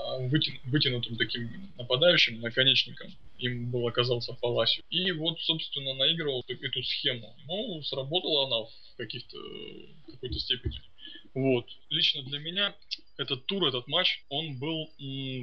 а, 0.10 0.18
вытянутым 0.66 1.18
таким 1.18 1.72
нападающим 1.78 2.40
наконечником. 2.42 3.12
Им 3.38 3.72
был 3.72 3.88
оказался 3.88 4.34
Паласио. 4.34 4.84
И 4.90 5.12
вот, 5.12 5.40
собственно, 5.42 5.94
наигрывал 5.94 6.44
эту 6.48 6.84
схему. 6.84 7.36
Ну, 7.48 7.82
сработала 7.84 8.48
она 8.48 8.66
в 8.66 8.98
каких-то 8.98 9.38
какой-то 10.08 10.40
степени. 10.40 10.82
Вот. 11.34 11.66
Лично 11.90 12.24
для 12.24 12.40
меня 12.40 12.76
этот 13.18 13.46
тур, 13.46 13.66
этот 13.68 13.88
матч, 13.88 14.24
он 14.30 14.58
был 14.58 14.90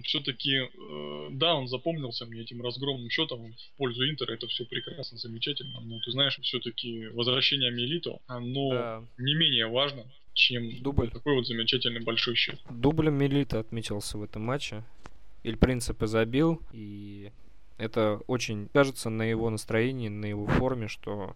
все-таки, 0.04 0.54
э, 0.54 1.28
да, 1.32 1.54
он 1.54 1.68
запомнился 1.68 2.24
мне 2.26 2.40
этим 2.40 2.62
разгромным 2.62 3.10
счетом 3.10 3.52
в 3.52 3.76
пользу 3.76 4.08
Интера. 4.08 4.34
Это 4.34 4.46
все 4.46 4.64
прекрасно, 4.64 5.18
замечательно. 5.18 5.80
Но 5.80 6.00
ты 6.00 6.10
знаешь, 6.10 6.38
все-таки 6.42 7.08
возвращение 7.08 7.70
Мелито, 7.70 8.18
оно 8.26 8.70
да. 8.70 9.04
не 9.18 9.34
менее 9.34 9.66
важно, 9.66 10.04
чем 10.36 10.70
Дубль. 10.82 11.10
такой 11.10 11.34
вот 11.34 11.46
замечательный 11.46 12.00
большой 12.00 12.36
счет. 12.36 12.60
Дублем 12.70 13.14
Мелита 13.14 13.58
отметился 13.58 14.18
в 14.18 14.22
этом 14.22 14.42
матче. 14.42 14.84
Иль 15.42 15.56
Принципе 15.56 16.06
забил, 16.06 16.60
и 16.72 17.32
это 17.78 18.20
очень 18.26 18.68
кажется 18.72 19.10
на 19.10 19.22
его 19.22 19.50
настроении, 19.50 20.08
на 20.08 20.26
его 20.26 20.46
форме, 20.46 20.88
что 20.88 21.34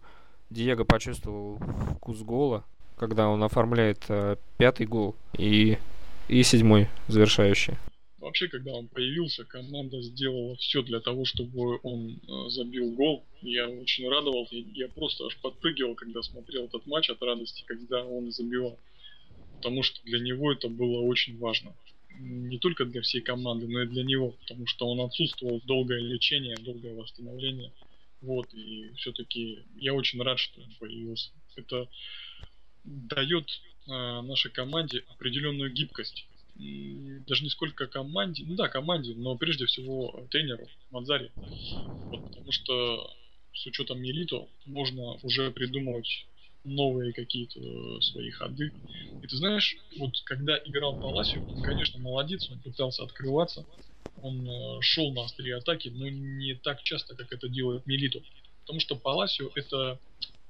Диего 0.49 0.83
почувствовал 0.83 1.59
вкус 1.95 2.21
гола, 2.21 2.63
когда 2.97 3.27
он 3.27 3.43
оформляет 3.43 4.03
э, 4.09 4.35
пятый 4.57 4.85
гол 4.85 5.15
и, 5.37 5.77
и 6.27 6.43
седьмой 6.43 6.87
завершающий. 7.07 7.75
Вообще, 8.19 8.47
когда 8.47 8.73
он 8.73 8.87
появился, 8.87 9.45
команда 9.45 9.99
сделала 10.03 10.55
все 10.57 10.83
для 10.83 10.99
того, 10.99 11.25
чтобы 11.25 11.79
он 11.81 12.19
э, 12.27 12.49
забил 12.49 12.91
гол. 12.91 13.23
Я 13.41 13.67
очень 13.67 14.07
радовался, 14.07 14.55
я 14.75 14.87
просто 14.89 15.25
аж 15.25 15.37
подпрыгивал, 15.37 15.95
когда 15.95 16.21
смотрел 16.21 16.65
этот 16.65 16.85
матч 16.85 17.09
от 17.09 17.21
радости, 17.23 17.63
когда 17.65 18.05
он 18.05 18.31
забивал 18.31 18.77
потому 19.61 19.83
что 19.83 20.01
для 20.03 20.19
него 20.19 20.51
это 20.51 20.69
было 20.69 21.01
очень 21.01 21.37
важно. 21.37 21.75
Не 22.17 22.57
только 22.57 22.83
для 22.83 23.01
всей 23.03 23.21
команды, 23.21 23.67
но 23.67 23.83
и 23.83 23.87
для 23.87 24.03
него, 24.03 24.31
потому 24.31 24.65
что 24.65 24.87
он 24.87 25.01
отсутствовал 25.01 25.61
долгое 25.65 25.99
лечение, 25.99 26.55
долгое 26.57 26.95
восстановление. 26.95 27.71
Вот, 28.21 28.51
и 28.55 28.91
все-таки 28.95 29.59
я 29.75 29.93
очень 29.93 30.19
рад, 30.23 30.39
что 30.39 30.61
он 30.61 30.73
появился. 30.79 31.29
Это 31.55 31.87
дает 32.83 33.49
э, 33.87 33.91
нашей 34.21 34.49
команде 34.49 35.03
определенную 35.09 35.71
гибкость. 35.71 36.25
Даже 36.55 37.43
не 37.43 37.49
сколько 37.49 37.85
команде, 37.85 38.43
ну 38.47 38.55
да, 38.55 38.67
команде, 38.67 39.13
но 39.13 39.37
прежде 39.37 39.67
всего 39.67 40.27
тренеру 40.31 40.67
Мадзари. 40.89 41.31
Вот, 42.09 42.23
потому 42.25 42.51
что 42.51 43.15
с 43.53 43.67
учетом 43.67 44.01
Мелито 44.01 44.47
можно 44.65 45.13
уже 45.21 45.51
придумывать 45.51 46.25
новые 46.63 47.13
какие-то 47.13 47.59
э, 47.59 48.01
свои 48.01 48.29
ходы. 48.31 48.73
И 49.21 49.27
ты 49.27 49.35
знаешь, 49.35 49.77
вот 49.97 50.11
когда 50.23 50.57
играл 50.57 50.95
Паласио, 50.95 51.41
он, 51.47 51.61
конечно, 51.61 51.99
молодец, 51.99 52.49
он 52.49 52.59
пытался 52.59 53.03
открываться, 53.03 53.65
он 54.21 54.47
э, 54.47 54.81
шел 54.81 55.11
на 55.13 55.25
острие 55.25 55.57
атаки, 55.57 55.89
но 55.89 56.09
не 56.09 56.55
так 56.55 56.81
часто, 56.83 57.15
как 57.15 57.31
это 57.31 57.47
делает 57.47 57.85
Милито. 57.85 58.21
Потому 58.61 58.79
что 58.79 58.95
Паласио 58.95 59.51
это 59.55 59.99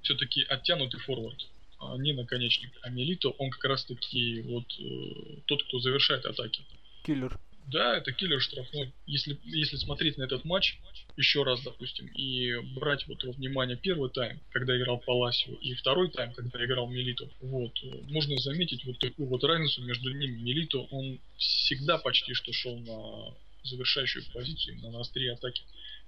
все-таки 0.02 0.44
оттянутый 0.44 1.00
форвард, 1.00 1.48
а 1.80 1.98
не 1.98 2.14
наконечник. 2.14 2.72
А 2.82 2.90
Милито, 2.90 3.30
он 3.30 3.50
как 3.52 3.64
раз 3.66 3.86
таки 3.86 4.42
вот 4.42 4.66
э, 4.80 5.42
тот, 5.46 5.64
кто 5.64 5.80
завершает 5.80 6.26
атаки. 6.26 6.62
Киллер. 7.04 7.40
Да, 7.68 7.98
это 7.98 8.12
киллер 8.12 8.42
штрафной. 8.42 8.94
Если, 9.06 9.40
если 9.44 9.78
смотреть 9.78 10.18
на 10.18 10.24
этот 10.24 10.44
матч 10.44 10.78
еще 11.16 11.44
раз, 11.44 11.62
допустим, 11.64 12.08
и 12.08 12.58
брать 12.76 13.08
вот 13.08 13.24
во 13.24 13.32
внимание 13.32 13.78
первый 13.78 14.10
тайм, 14.10 14.42
когда 14.50 14.78
играл 14.78 15.00
Паласио, 15.00 15.54
и 15.56 15.74
второй 15.76 16.10
тайм, 16.10 16.34
когда 16.34 16.64
играл 16.66 16.90
Милито, 16.90 17.30
вот, 17.40 17.74
можно 18.10 18.38
заметить 18.38 18.84
вот 18.86 19.00
такую 19.00 19.28
вот 19.30 19.44
разницу 19.44 19.84
между 19.84 20.14
ними. 20.14 20.42
Милито, 20.42 20.80
он 20.80 21.20
всегда 21.38 21.98
почти 21.98 22.34
что 22.34 22.52
шел 22.52 22.78
на 22.80 23.36
завершающую 23.64 24.26
позицию, 24.34 24.80
на 24.80 25.00
острие 25.00 25.34
атаки. 25.34 25.64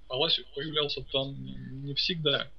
Паласио 0.08 0.44
появлялся 0.54 1.02
там 1.12 1.34
не 1.84 1.94
всегда. 1.94 2.50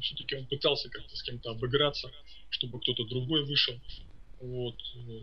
Все-таки 0.00 0.36
он 0.36 0.46
пытался 0.46 0.88
как-то 0.88 1.16
с 1.16 1.22
кем-то 1.22 1.50
обыграться, 1.50 2.10
чтобы 2.50 2.80
кто-то 2.80 3.04
другой 3.04 3.44
вышел. 3.44 3.74
Вот. 4.40 4.76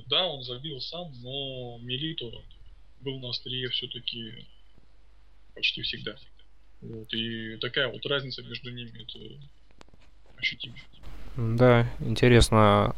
Да, 0.08 0.26
он 0.28 0.44
забил 0.44 0.80
сам, 0.80 1.12
но 1.22 1.78
Милито 1.80 2.32
был 3.02 3.20
на 3.20 3.30
острие 3.30 3.70
все-таки 3.70 4.48
почти 5.56 5.82
всегда. 5.82 6.16
Вот, 6.82 7.14
и 7.14 7.58
такая 7.58 7.88
вот 7.88 8.06
разница 8.06 8.42
между 8.44 8.72
ними, 8.72 9.04
это 9.04 9.20
ощутимо. 10.38 10.76
Да, 11.38 11.90
интересно. 12.00 12.96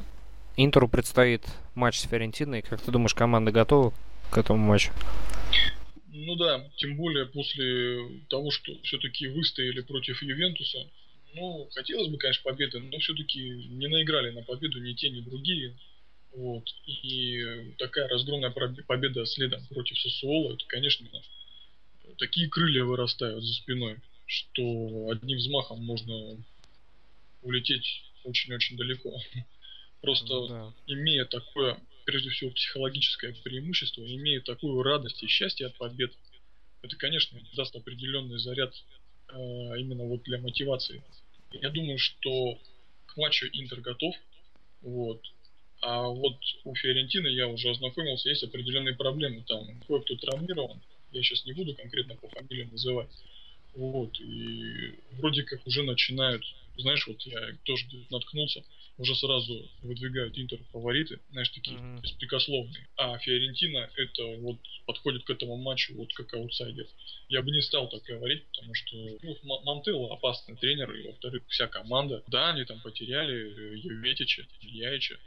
Интеру 0.55 0.87
предстоит 0.87 1.41
матч 1.75 1.99
с 1.99 2.07
Фиорентиной. 2.07 2.61
Как 2.61 2.81
ты 2.81 2.91
думаешь, 2.91 3.13
команда 3.13 3.51
готова 3.51 3.93
к 4.29 4.37
этому 4.37 4.59
матчу? 4.59 4.91
Ну 6.07 6.35
да, 6.35 6.69
тем 6.77 6.95
более 6.95 7.25
после 7.25 8.21
того, 8.29 8.51
что 8.51 8.71
все-таки 8.83 9.27
выстояли 9.27 9.81
против 9.81 10.21
Ювентуса. 10.21 10.87
Ну, 11.35 11.67
хотелось 11.73 12.09
бы, 12.09 12.17
конечно, 12.17 12.43
победы, 12.43 12.79
но 12.79 12.99
все-таки 12.99 13.39
не 13.39 13.87
наиграли 13.87 14.29
на 14.29 14.43
победу 14.43 14.79
ни 14.79 14.93
те, 14.93 15.09
ни 15.09 15.21
другие. 15.21 15.75
Вот. 16.35 16.65
И 16.87 17.73
такая 17.77 18.07
разгромная 18.07 18.51
победа 18.51 19.25
следом 19.25 19.65
против 19.67 19.99
Сосуола, 19.99 20.53
это, 20.53 20.65
конечно, 20.67 21.07
такие 22.17 22.49
крылья 22.49 22.83
вырастают 22.83 23.43
за 23.43 23.53
спиной, 23.53 23.99
что 24.25 25.09
одним 25.09 25.37
взмахом 25.37 25.83
можно 25.83 26.43
улететь 27.41 28.03
очень-очень 28.23 28.77
далеко. 28.77 29.15
Просто 30.01 30.33
ну, 30.33 30.47
да. 30.47 30.73
имея 30.87 31.25
такое, 31.25 31.79
прежде 32.05 32.29
всего, 32.29 32.51
психологическое 32.51 33.33
преимущество, 33.43 34.03
имея 34.03 34.41
такую 34.41 34.81
радость 34.81 35.23
и 35.23 35.27
счастье 35.27 35.67
от 35.67 35.77
побед, 35.77 36.11
это, 36.81 36.97
конечно, 36.97 37.39
даст 37.55 37.75
определенный 37.75 38.39
заряд 38.39 38.73
э, 39.29 39.33
именно 39.79 40.03
вот 40.03 40.23
для 40.23 40.39
мотивации. 40.39 41.03
Я 41.51 41.69
думаю, 41.69 41.97
что 41.97 42.59
к 43.05 43.17
матчу 43.17 43.47
Интер 43.53 43.79
готов. 43.79 44.15
Вот. 44.81 45.23
А 45.85 46.07
вот 46.07 46.37
у 46.63 46.73
Фиорентины 46.75 47.27
я 47.27 47.47
уже 47.47 47.69
ознакомился, 47.69 48.29
есть 48.29 48.43
определенные 48.43 48.95
проблемы. 48.95 49.43
Там 49.45 49.81
кое-кто 49.85 50.15
травмирован. 50.15 50.81
Я 51.11 51.21
сейчас 51.21 51.45
не 51.45 51.51
буду 51.51 51.75
конкретно 51.75 52.15
по 52.15 52.29
фамилии 52.29 52.69
называть. 52.71 53.09
Вот, 53.75 54.19
и 54.19 54.93
вроде 55.13 55.43
как 55.43 55.65
уже 55.65 55.83
начинают, 55.83 56.43
знаешь, 56.77 57.05
вот 57.07 57.19
я 57.23 57.57
тоже 57.63 57.85
наткнулся, 58.11 58.63
уже 58.99 59.15
сразу 59.15 59.67
выдвигают 59.81 60.37
Интер 60.37 60.59
фавориты, 60.71 61.19
знаешь, 61.31 61.49
такие 61.49 61.77
mm-hmm. 61.77 62.01
беспрекословные. 62.01 62.87
А 62.97 63.17
Фиорентина 63.17 63.89
это 63.97 64.25
вот 64.41 64.57
подходит 64.85 65.23
к 65.23 65.29
этому 65.31 65.57
матчу 65.57 65.95
вот 65.95 66.13
как 66.13 66.33
аутсайдер. 66.35 66.85
Я 67.29 67.41
бы 67.41 67.51
не 67.51 67.61
стал 67.61 67.89
так 67.89 68.03
говорить, 68.03 68.43
потому 68.53 68.75
что 68.75 68.95
ну, 69.23 69.37
Мантелло 69.63 70.13
опасный 70.13 70.55
тренер, 70.55 70.93
и 70.93 71.07
во-вторых, 71.07 71.43
вся 71.47 71.67
команда. 71.67 72.23
Да, 72.27 72.51
они 72.51 72.63
там 72.65 72.79
потеряли 72.79 73.79
Юветича, 73.83 74.45
Яича, 74.61 75.17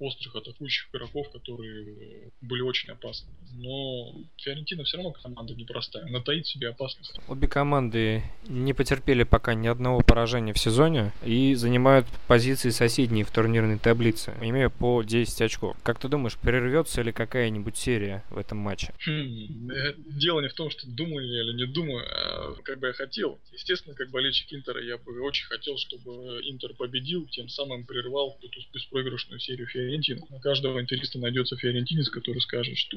острых 0.00 0.36
атакующих 0.36 0.88
игроков, 0.92 1.30
которые 1.30 2.30
были 2.40 2.60
очень 2.60 2.90
опасны. 2.90 3.28
Но 3.54 4.14
Фиорентина 4.36 4.84
все 4.84 4.96
равно 4.96 5.12
команда 5.12 5.54
непростая, 5.54 6.04
она 6.04 6.20
таит 6.20 6.46
в 6.46 6.50
себе 6.50 6.68
опасность. 6.68 7.18
Обе 7.28 7.48
команды 7.48 8.22
не 8.46 8.72
потерпели 8.72 9.24
пока 9.24 9.54
ни 9.54 9.66
одного 9.66 10.00
поражения 10.00 10.52
в 10.52 10.58
сезоне 10.58 11.12
и 11.24 11.54
занимают 11.54 12.06
позиции 12.28 12.70
соседние 12.70 13.24
в 13.24 13.30
турнирной 13.30 13.78
таблице, 13.78 14.34
имея 14.40 14.68
по 14.68 15.02
10 15.02 15.40
очков. 15.42 15.76
Как 15.82 15.98
ты 15.98 16.08
думаешь, 16.08 16.36
прервется 16.38 17.02
ли 17.02 17.12
какая-нибудь 17.12 17.76
серия 17.76 18.24
в 18.30 18.38
этом 18.38 18.58
матче? 18.58 18.92
Хм, 19.04 19.70
э, 19.70 19.94
дело 19.96 20.40
не 20.40 20.48
в 20.48 20.54
том, 20.54 20.70
что 20.70 20.86
думаю 20.86 21.26
я 21.26 21.42
или 21.42 21.56
не 21.56 21.66
думаю, 21.66 22.06
а 22.08 22.54
как 22.62 22.78
бы 22.78 22.88
я 22.88 22.92
хотел. 22.92 23.38
Естественно, 23.52 23.94
как 23.94 24.10
болельщик 24.10 24.52
Интера, 24.52 24.82
я 24.82 24.96
бы 24.96 25.20
очень 25.22 25.46
хотел, 25.46 25.76
чтобы 25.76 26.40
Интер 26.44 26.74
победил, 26.74 27.26
тем 27.26 27.48
самым 27.48 27.84
прервал 27.84 28.38
эту 28.42 28.60
беспроигрышную 28.72 29.40
серию 29.40 29.66
Фиорентины. 29.66 29.87
На 30.30 30.40
каждого 30.40 30.80
интереса 30.80 31.18
найдется 31.18 31.56
фиорентинец, 31.56 32.08
который 32.10 32.40
скажет, 32.40 32.76
что 32.76 32.96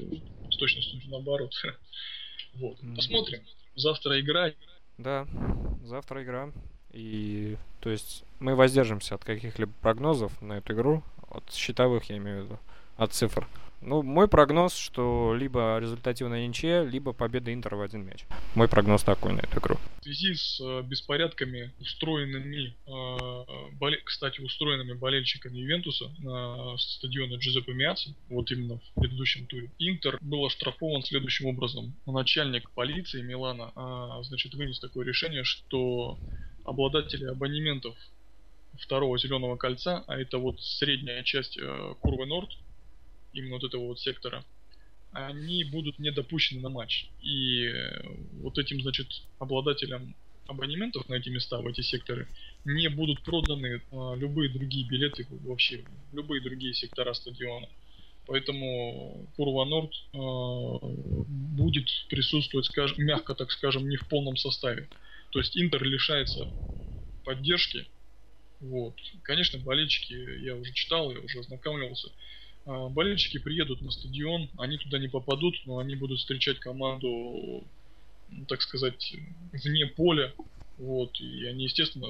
с 0.49 0.58
точностью 0.58 0.99
наоборот. 1.08 1.54
Вот. 2.56 2.77
Посмотрим. 2.97 3.43
Завтра 3.75 4.19
игра. 4.19 4.51
Да, 4.97 5.25
завтра 5.86 6.21
игра. 6.21 6.51
И 6.91 7.56
то 7.80 7.89
есть 7.89 8.25
мы 8.39 8.56
воздержимся 8.56 9.15
от 9.15 9.23
каких-либо 9.23 9.71
прогнозов 9.82 10.41
на 10.41 10.58
эту 10.58 10.73
игру, 10.73 11.04
от 11.30 11.49
счетовых, 11.54 12.10
я 12.10 12.17
имею 12.17 12.41
в 12.41 12.45
виду, 12.45 12.60
от 12.97 13.13
цифр. 13.13 13.47
Ну, 13.82 14.04
мой 14.04 14.28
прогноз, 14.28 14.76
что 14.76 15.36
либо 15.36 15.80
результативная 15.80 16.48
ничья, 16.48 16.84
либо 16.84 17.13
победа 17.13 17.52
Интера 17.52 17.78
в 17.78 17.82
один 17.82 18.06
мяч. 18.06 18.26
Мой 18.54 18.67
прогноз 18.67 19.04
такой 19.04 19.34
на 19.34 19.39
эту 19.39 19.60
игру. 19.60 19.78
В 20.00 20.04
связи 20.04 20.36
с 20.36 20.62
э, 20.62 20.84
беспорядками, 20.84 21.72
устроенными, 21.80 22.76
э, 22.86 23.72
боле... 23.74 23.98
кстати, 24.04 24.39
устроенными 24.39 24.94
болельщиками 24.94 25.58
Ювентуса 25.58 26.12
на 26.20 26.78
стадионе 26.78 27.38
Джузеппе 27.38 27.74
Миаци, 27.74 28.13
вот 28.30 28.52
именно 28.52 28.78
в 28.78 29.02
предыдущем 29.02 29.48
туре, 29.48 29.72
Интер 29.80 30.20
был 30.22 30.46
оштрафован 30.46 31.02
следующим 31.02 31.48
образом. 31.48 31.96
Начальник 32.06 32.70
полиции 32.72 33.24
Милана, 33.24 33.72
э, 33.76 34.24
значит, 34.24 34.54
вынес 34.54 34.80
такое 34.80 35.06
решение, 35.06 35.44
что 35.44 36.20
обладатели 36.65 37.26
абонементов 37.26 37.96
второго 38.80 39.17
зеленого 39.17 39.58
кольца, 39.58 40.04
а 40.08 40.17
это 40.17 40.38
вот 40.38 40.62
средняя 40.62 41.24
часть 41.24 41.58
э, 41.58 41.96
курвы 42.00 42.26
Норд, 42.28 42.52
именно 43.34 43.56
вот 43.56 43.63
этого 43.63 43.88
вот 43.88 44.00
сектора, 44.00 44.44
они 45.12 45.63
будут 45.65 46.00
не 46.00 46.12
допущены 46.12 46.62
на 46.62 46.70
матч. 46.70 47.10
И 47.22 47.65
э, 47.65 48.02
вот 48.41 48.58
этим, 48.58 48.82
значит, 48.82 49.08
обладателям 49.39 50.15
абонементов 50.52 51.08
на 51.10 51.15
эти 51.15 51.30
места, 51.30 51.60
в 51.60 51.67
эти 51.67 51.82
секторы, 51.82 52.28
не 52.65 52.89
будут 52.89 53.24
проданы 53.24 53.82
а, 53.91 54.15
любые 54.15 54.50
другие 54.50 54.88
билеты 54.88 55.26
вообще, 55.30 55.86
любые 56.12 56.41
другие 56.41 56.74
сектора 56.74 57.13
стадиона. 57.13 57.67
Поэтому 58.28 59.28
Курва 59.36 59.65
Норд 59.65 59.94
а, 60.13 60.17
будет 60.82 61.88
присутствовать, 62.10 62.65
скажем, 62.67 63.04
мягко 63.04 63.34
так 63.34 63.52
скажем, 63.52 63.88
не 63.89 63.98
в 63.98 64.08
полном 64.08 64.38
составе. 64.38 64.89
То 65.32 65.39
есть 65.39 65.58
Интер 65.58 65.84
лишается 65.84 66.48
поддержки. 67.24 67.88
Вот. 68.60 68.96
Конечно, 69.24 69.58
болельщики, 69.60 70.13
я 70.44 70.56
уже 70.56 70.72
читал, 70.74 71.12
я 71.12 71.20
уже 71.20 71.39
ознакомливался, 71.39 72.12
болельщики 72.65 73.39
приедут 73.39 73.82
на 73.82 73.91
стадион, 73.91 74.50
они 74.58 74.78
туда 74.78 75.00
не 75.00 75.08
попадут, 75.08 75.56
но 75.65 75.80
они 75.80 75.95
будут 75.95 76.19
встречать 76.19 76.60
команду, 76.60 77.63
ну, 78.30 78.45
так 78.47 78.62
сказать, 78.62 79.15
вне 79.52 79.88
поля. 79.88 80.34
Вот, 80.78 81.19
и 81.21 81.45
они, 81.45 81.65
естественно, 81.65 82.08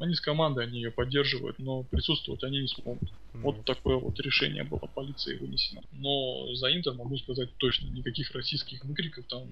они 0.00 0.14
с 0.14 0.20
командой, 0.20 0.64
они 0.64 0.78
ее 0.78 0.90
поддерживают, 0.90 1.58
но 1.58 1.82
присутствовать 1.82 2.42
они 2.42 2.62
не 2.62 2.68
смогут. 2.68 3.10
Mm. 3.34 3.40
Вот 3.42 3.64
такое 3.66 3.96
вот 3.96 4.18
решение 4.18 4.64
было 4.64 4.88
полиции 4.94 5.36
вынесено. 5.36 5.82
Но 5.92 6.54
за 6.54 6.74
Интер 6.74 6.94
могу 6.94 7.18
сказать 7.18 7.50
точно, 7.58 7.88
никаких 7.88 8.32
российских 8.32 8.82
выкриков 8.84 9.26
там 9.26 9.42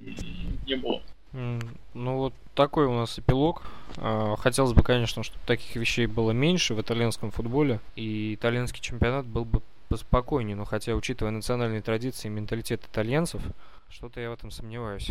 не 0.67 0.77
было. 0.77 1.03
Ну 1.33 2.17
вот 2.17 2.35
такой 2.55 2.87
у 2.87 2.95
нас 2.95 3.19
эпилог. 3.19 3.63
А, 3.97 4.37
хотелось 4.37 4.73
бы, 4.73 4.83
конечно, 4.83 5.23
чтобы 5.23 5.41
таких 5.47 5.77
вещей 5.77 6.07
было 6.07 6.31
меньше 6.31 6.75
в 6.75 6.81
итальянском 6.81 7.31
футболе, 7.31 7.81
и 7.97 8.35
итальянский 8.35 8.81
чемпионат 8.81 9.27
был 9.27 9.45
бы 9.45 9.63
поспокойнее, 9.93 10.57
но 10.57 10.65
хотя, 10.65 10.95
учитывая 10.95 11.33
национальные 11.33 11.83
традиции 11.83 12.29
и 12.29 12.31
менталитет 12.31 12.83
итальянцев, 12.91 13.43
что-то 13.91 14.21
я 14.21 14.31
в 14.31 14.33
этом 14.33 14.51
сомневаюсь. 14.51 15.11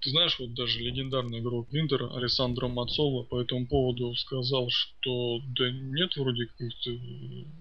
Ты 0.00 0.10
знаешь, 0.10 0.38
вот 0.38 0.54
даже 0.54 0.80
легендарный 0.80 1.40
игрок 1.40 1.68
Винтер 1.70 2.04
Александро 2.14 2.68
Мацола 2.68 3.24
по 3.24 3.42
этому 3.42 3.66
поводу 3.66 4.14
сказал, 4.14 4.70
что 4.70 5.40
да 5.48 5.70
нет, 5.70 6.16
вроде 6.16 6.46
каких-то 6.46 6.90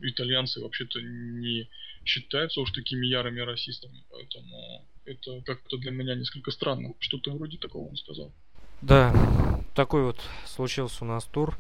итальянцы 0.02 0.62
вообще-то 0.62 1.02
не 1.02 1.68
считаются 2.06 2.62
уж 2.62 2.72
такими 2.72 3.06
ярыми 3.06 3.42
расистами, 3.42 4.04
поэтому 4.10 4.86
это 5.04 5.42
как-то 5.42 5.78
для 5.78 5.92
меня 5.92 6.16
несколько 6.16 6.52
странно. 6.52 6.94
Что-то 7.00 7.32
вроде 7.32 7.58
такого 7.58 7.90
он 7.90 7.98
сказал. 7.98 8.32
Да, 8.82 9.14
такой 9.76 10.04
вот 10.04 10.22
случился 10.46 11.04
у 11.04 11.08
нас 11.08 11.26
тур 11.26 11.58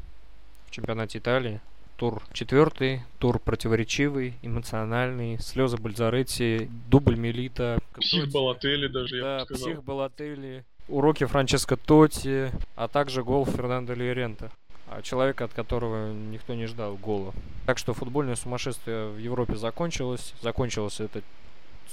в 0.67 0.71
чемпионате 0.71 1.17
Италии 1.17 1.59
тур 1.97 2.21
четвертый, 2.31 3.01
тур 3.19 3.39
противоречивый, 3.39 4.35
эмоциональный, 4.41 5.39
слезы 5.39 5.77
Бальзаретти, 5.77 6.69
дубль 6.89 7.15
Мелита. 7.15 7.79
Псих 7.99 8.31
Балатели 8.31 8.87
даже, 8.87 9.21
да, 9.21 9.33
я 9.33 9.39
бы 9.39 9.45
сказал. 9.45 9.67
псих 9.67 9.83
Балатели, 9.83 10.63
уроки 10.87 11.25
Франческо 11.25 11.75
Тоти, 11.75 12.51
а 12.75 12.87
также 12.87 13.23
гол 13.23 13.45
Фернандо 13.45 13.93
Лиорента. 13.93 14.51
А 14.89 15.01
человека, 15.01 15.43
от 15.45 15.53
которого 15.53 16.13
никто 16.13 16.53
не 16.53 16.65
ждал 16.65 16.95
гола. 16.95 17.33
Так 17.65 17.77
что 17.77 17.93
футбольное 17.93 18.35
сумасшествие 18.35 19.09
в 19.09 19.17
Европе 19.17 19.57
закончилось. 19.57 20.33
Закончилось 20.41 21.01
это 21.01 21.21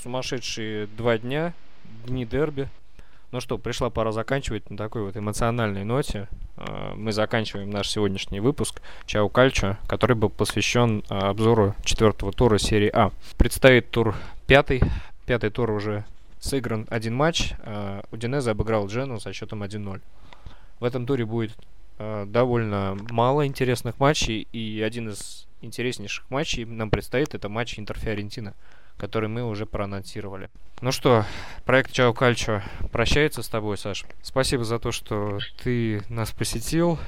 сумасшедшие 0.01 0.87
два 0.87 1.19
дня, 1.19 1.55
дни 2.07 2.25
дерби. 2.25 2.69
Ну 3.35 3.41
что, 3.41 3.59
пришла 3.59 3.91
пора 3.91 4.13
заканчивать 4.13 4.71
на 4.71 4.77
такой 4.77 5.03
вот 5.03 5.17
эмоциональной 5.17 5.83
ноте. 5.83 6.29
А, 6.57 6.95
мы 6.95 7.11
заканчиваем 7.11 7.69
наш 7.69 7.89
сегодняшний 7.89 8.39
выпуск 8.39 8.81
Чао 9.07 9.29
Кальчо, 9.29 9.77
который 9.89 10.15
был 10.15 10.29
посвящен 10.29 11.03
а, 11.09 11.31
обзору 11.31 11.75
четвертого 11.83 12.31
тура 12.31 12.59
серии 12.59 12.89
А. 12.95 13.11
Предстоит 13.37 13.91
тур 13.91 14.15
пятый. 14.47 14.83
Пятый 15.27 15.51
тур 15.51 15.73
уже 15.73 16.05
сыгран 16.39 16.87
один 16.91 17.17
матч. 17.17 17.55
А, 17.59 18.05
Удинезе 18.13 18.53
обыграл 18.53 18.87
Джену 18.87 19.19
со 19.19 19.33
счетом 19.33 19.65
1-0. 19.65 20.01
В 20.79 20.85
этом 20.85 21.05
туре 21.05 21.25
будет 21.27 21.57
довольно 21.99 22.97
мало 23.11 23.49
интересных 23.49 23.99
матчей, 23.99 24.47
и 24.53 24.81
один 24.81 25.09
из 25.09 25.49
интереснейших 25.61 26.31
матчей 26.31 26.65
нам 26.65 26.89
предстоит 26.89 27.35
это 27.35 27.49
матч 27.49 27.81
Интер-Фиорентина 27.81 28.55
который 28.97 29.29
мы 29.29 29.45
уже 29.45 29.67
проанонсировали. 29.67 30.51
Ну 30.81 30.93
что, 30.93 31.25
проект 31.65 31.93
Чао 31.93 32.13
Кальчо 32.13 32.63
прощается 32.93 33.43
с 33.43 33.49
тобой, 33.49 33.79
Саш. 33.79 34.05
Спасибо 34.23 34.65
за 34.65 34.79
то, 34.79 34.93
что 34.93 35.39
ты 35.63 36.03
нас 36.09 36.33
посетил. 36.33 36.99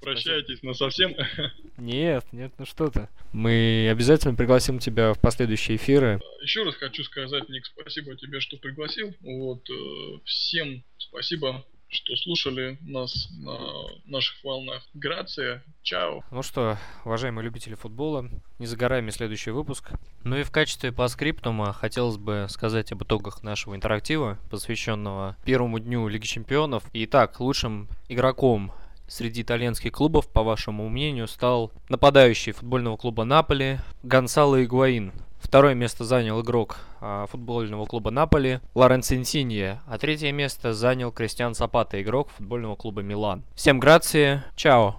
Прощайтесь, 0.00 0.62
но 0.62 0.74
совсем. 0.74 1.14
Нет, 1.78 2.24
нет, 2.32 2.52
ну 2.58 2.64
что 2.64 2.88
ты. 2.88 3.08
Мы 3.32 3.88
обязательно 3.90 4.34
пригласим 4.34 4.78
тебя 4.78 5.12
в 5.12 5.20
последующие 5.20 5.76
эфиры. 5.76 6.20
Еще 6.40 6.62
раз 6.62 6.76
хочу 6.76 7.02
сказать, 7.04 7.48
Ник, 7.48 7.66
спасибо 7.66 8.16
тебе, 8.16 8.40
что 8.40 8.56
пригласил. 8.56 9.12
Вот, 9.20 9.68
э, 9.68 10.18
всем 10.24 10.84
спасибо 10.96 11.64
что 11.88 12.16
слушали 12.16 12.78
нас 12.80 13.28
на 13.38 13.58
наших 14.06 14.42
волнах. 14.44 14.82
Грация, 14.94 15.62
чао. 15.82 16.22
Ну 16.30 16.42
что, 16.42 16.78
уважаемые 17.04 17.44
любители 17.44 17.74
футбола, 17.74 18.28
не 18.58 18.66
загораем 18.66 19.10
следующий 19.10 19.50
выпуск. 19.50 19.92
Ну 20.24 20.36
и 20.36 20.42
в 20.42 20.50
качестве 20.50 20.92
по 20.92 21.06
скриптума 21.08 21.72
хотелось 21.72 22.16
бы 22.16 22.46
сказать 22.50 22.92
об 22.92 23.04
итогах 23.04 23.42
нашего 23.42 23.74
интерактива, 23.74 24.38
посвященного 24.50 25.36
первому 25.44 25.78
дню 25.78 26.08
Лиги 26.08 26.26
Чемпионов. 26.26 26.84
Итак, 26.92 27.40
лучшим 27.40 27.88
игроком 28.08 28.72
среди 29.06 29.42
итальянских 29.42 29.92
клубов, 29.92 30.28
по 30.28 30.42
вашему 30.42 30.88
мнению, 30.88 31.28
стал 31.28 31.72
нападающий 31.88 32.52
футбольного 32.52 32.96
клуба 32.96 33.24
Наполи 33.24 33.78
Гонсало 34.02 34.64
Игуаин. 34.64 35.12
Второе 35.46 35.74
место 35.74 36.04
занял 36.04 36.42
игрок 36.42 36.78
а, 37.00 37.26
футбольного 37.26 37.86
клуба 37.86 38.10
Наполи 38.10 38.58
Лоренцо 38.74 39.14
Инсинье, 39.14 39.80
а 39.86 39.96
третье 39.96 40.32
место 40.32 40.72
занял 40.74 41.12
Кристиан 41.12 41.54
Сапата, 41.54 42.02
игрок 42.02 42.30
футбольного 42.30 42.74
клуба 42.74 43.02
Милан. 43.02 43.44
Всем 43.54 43.78
грации, 43.78 44.42
чао! 44.56 44.96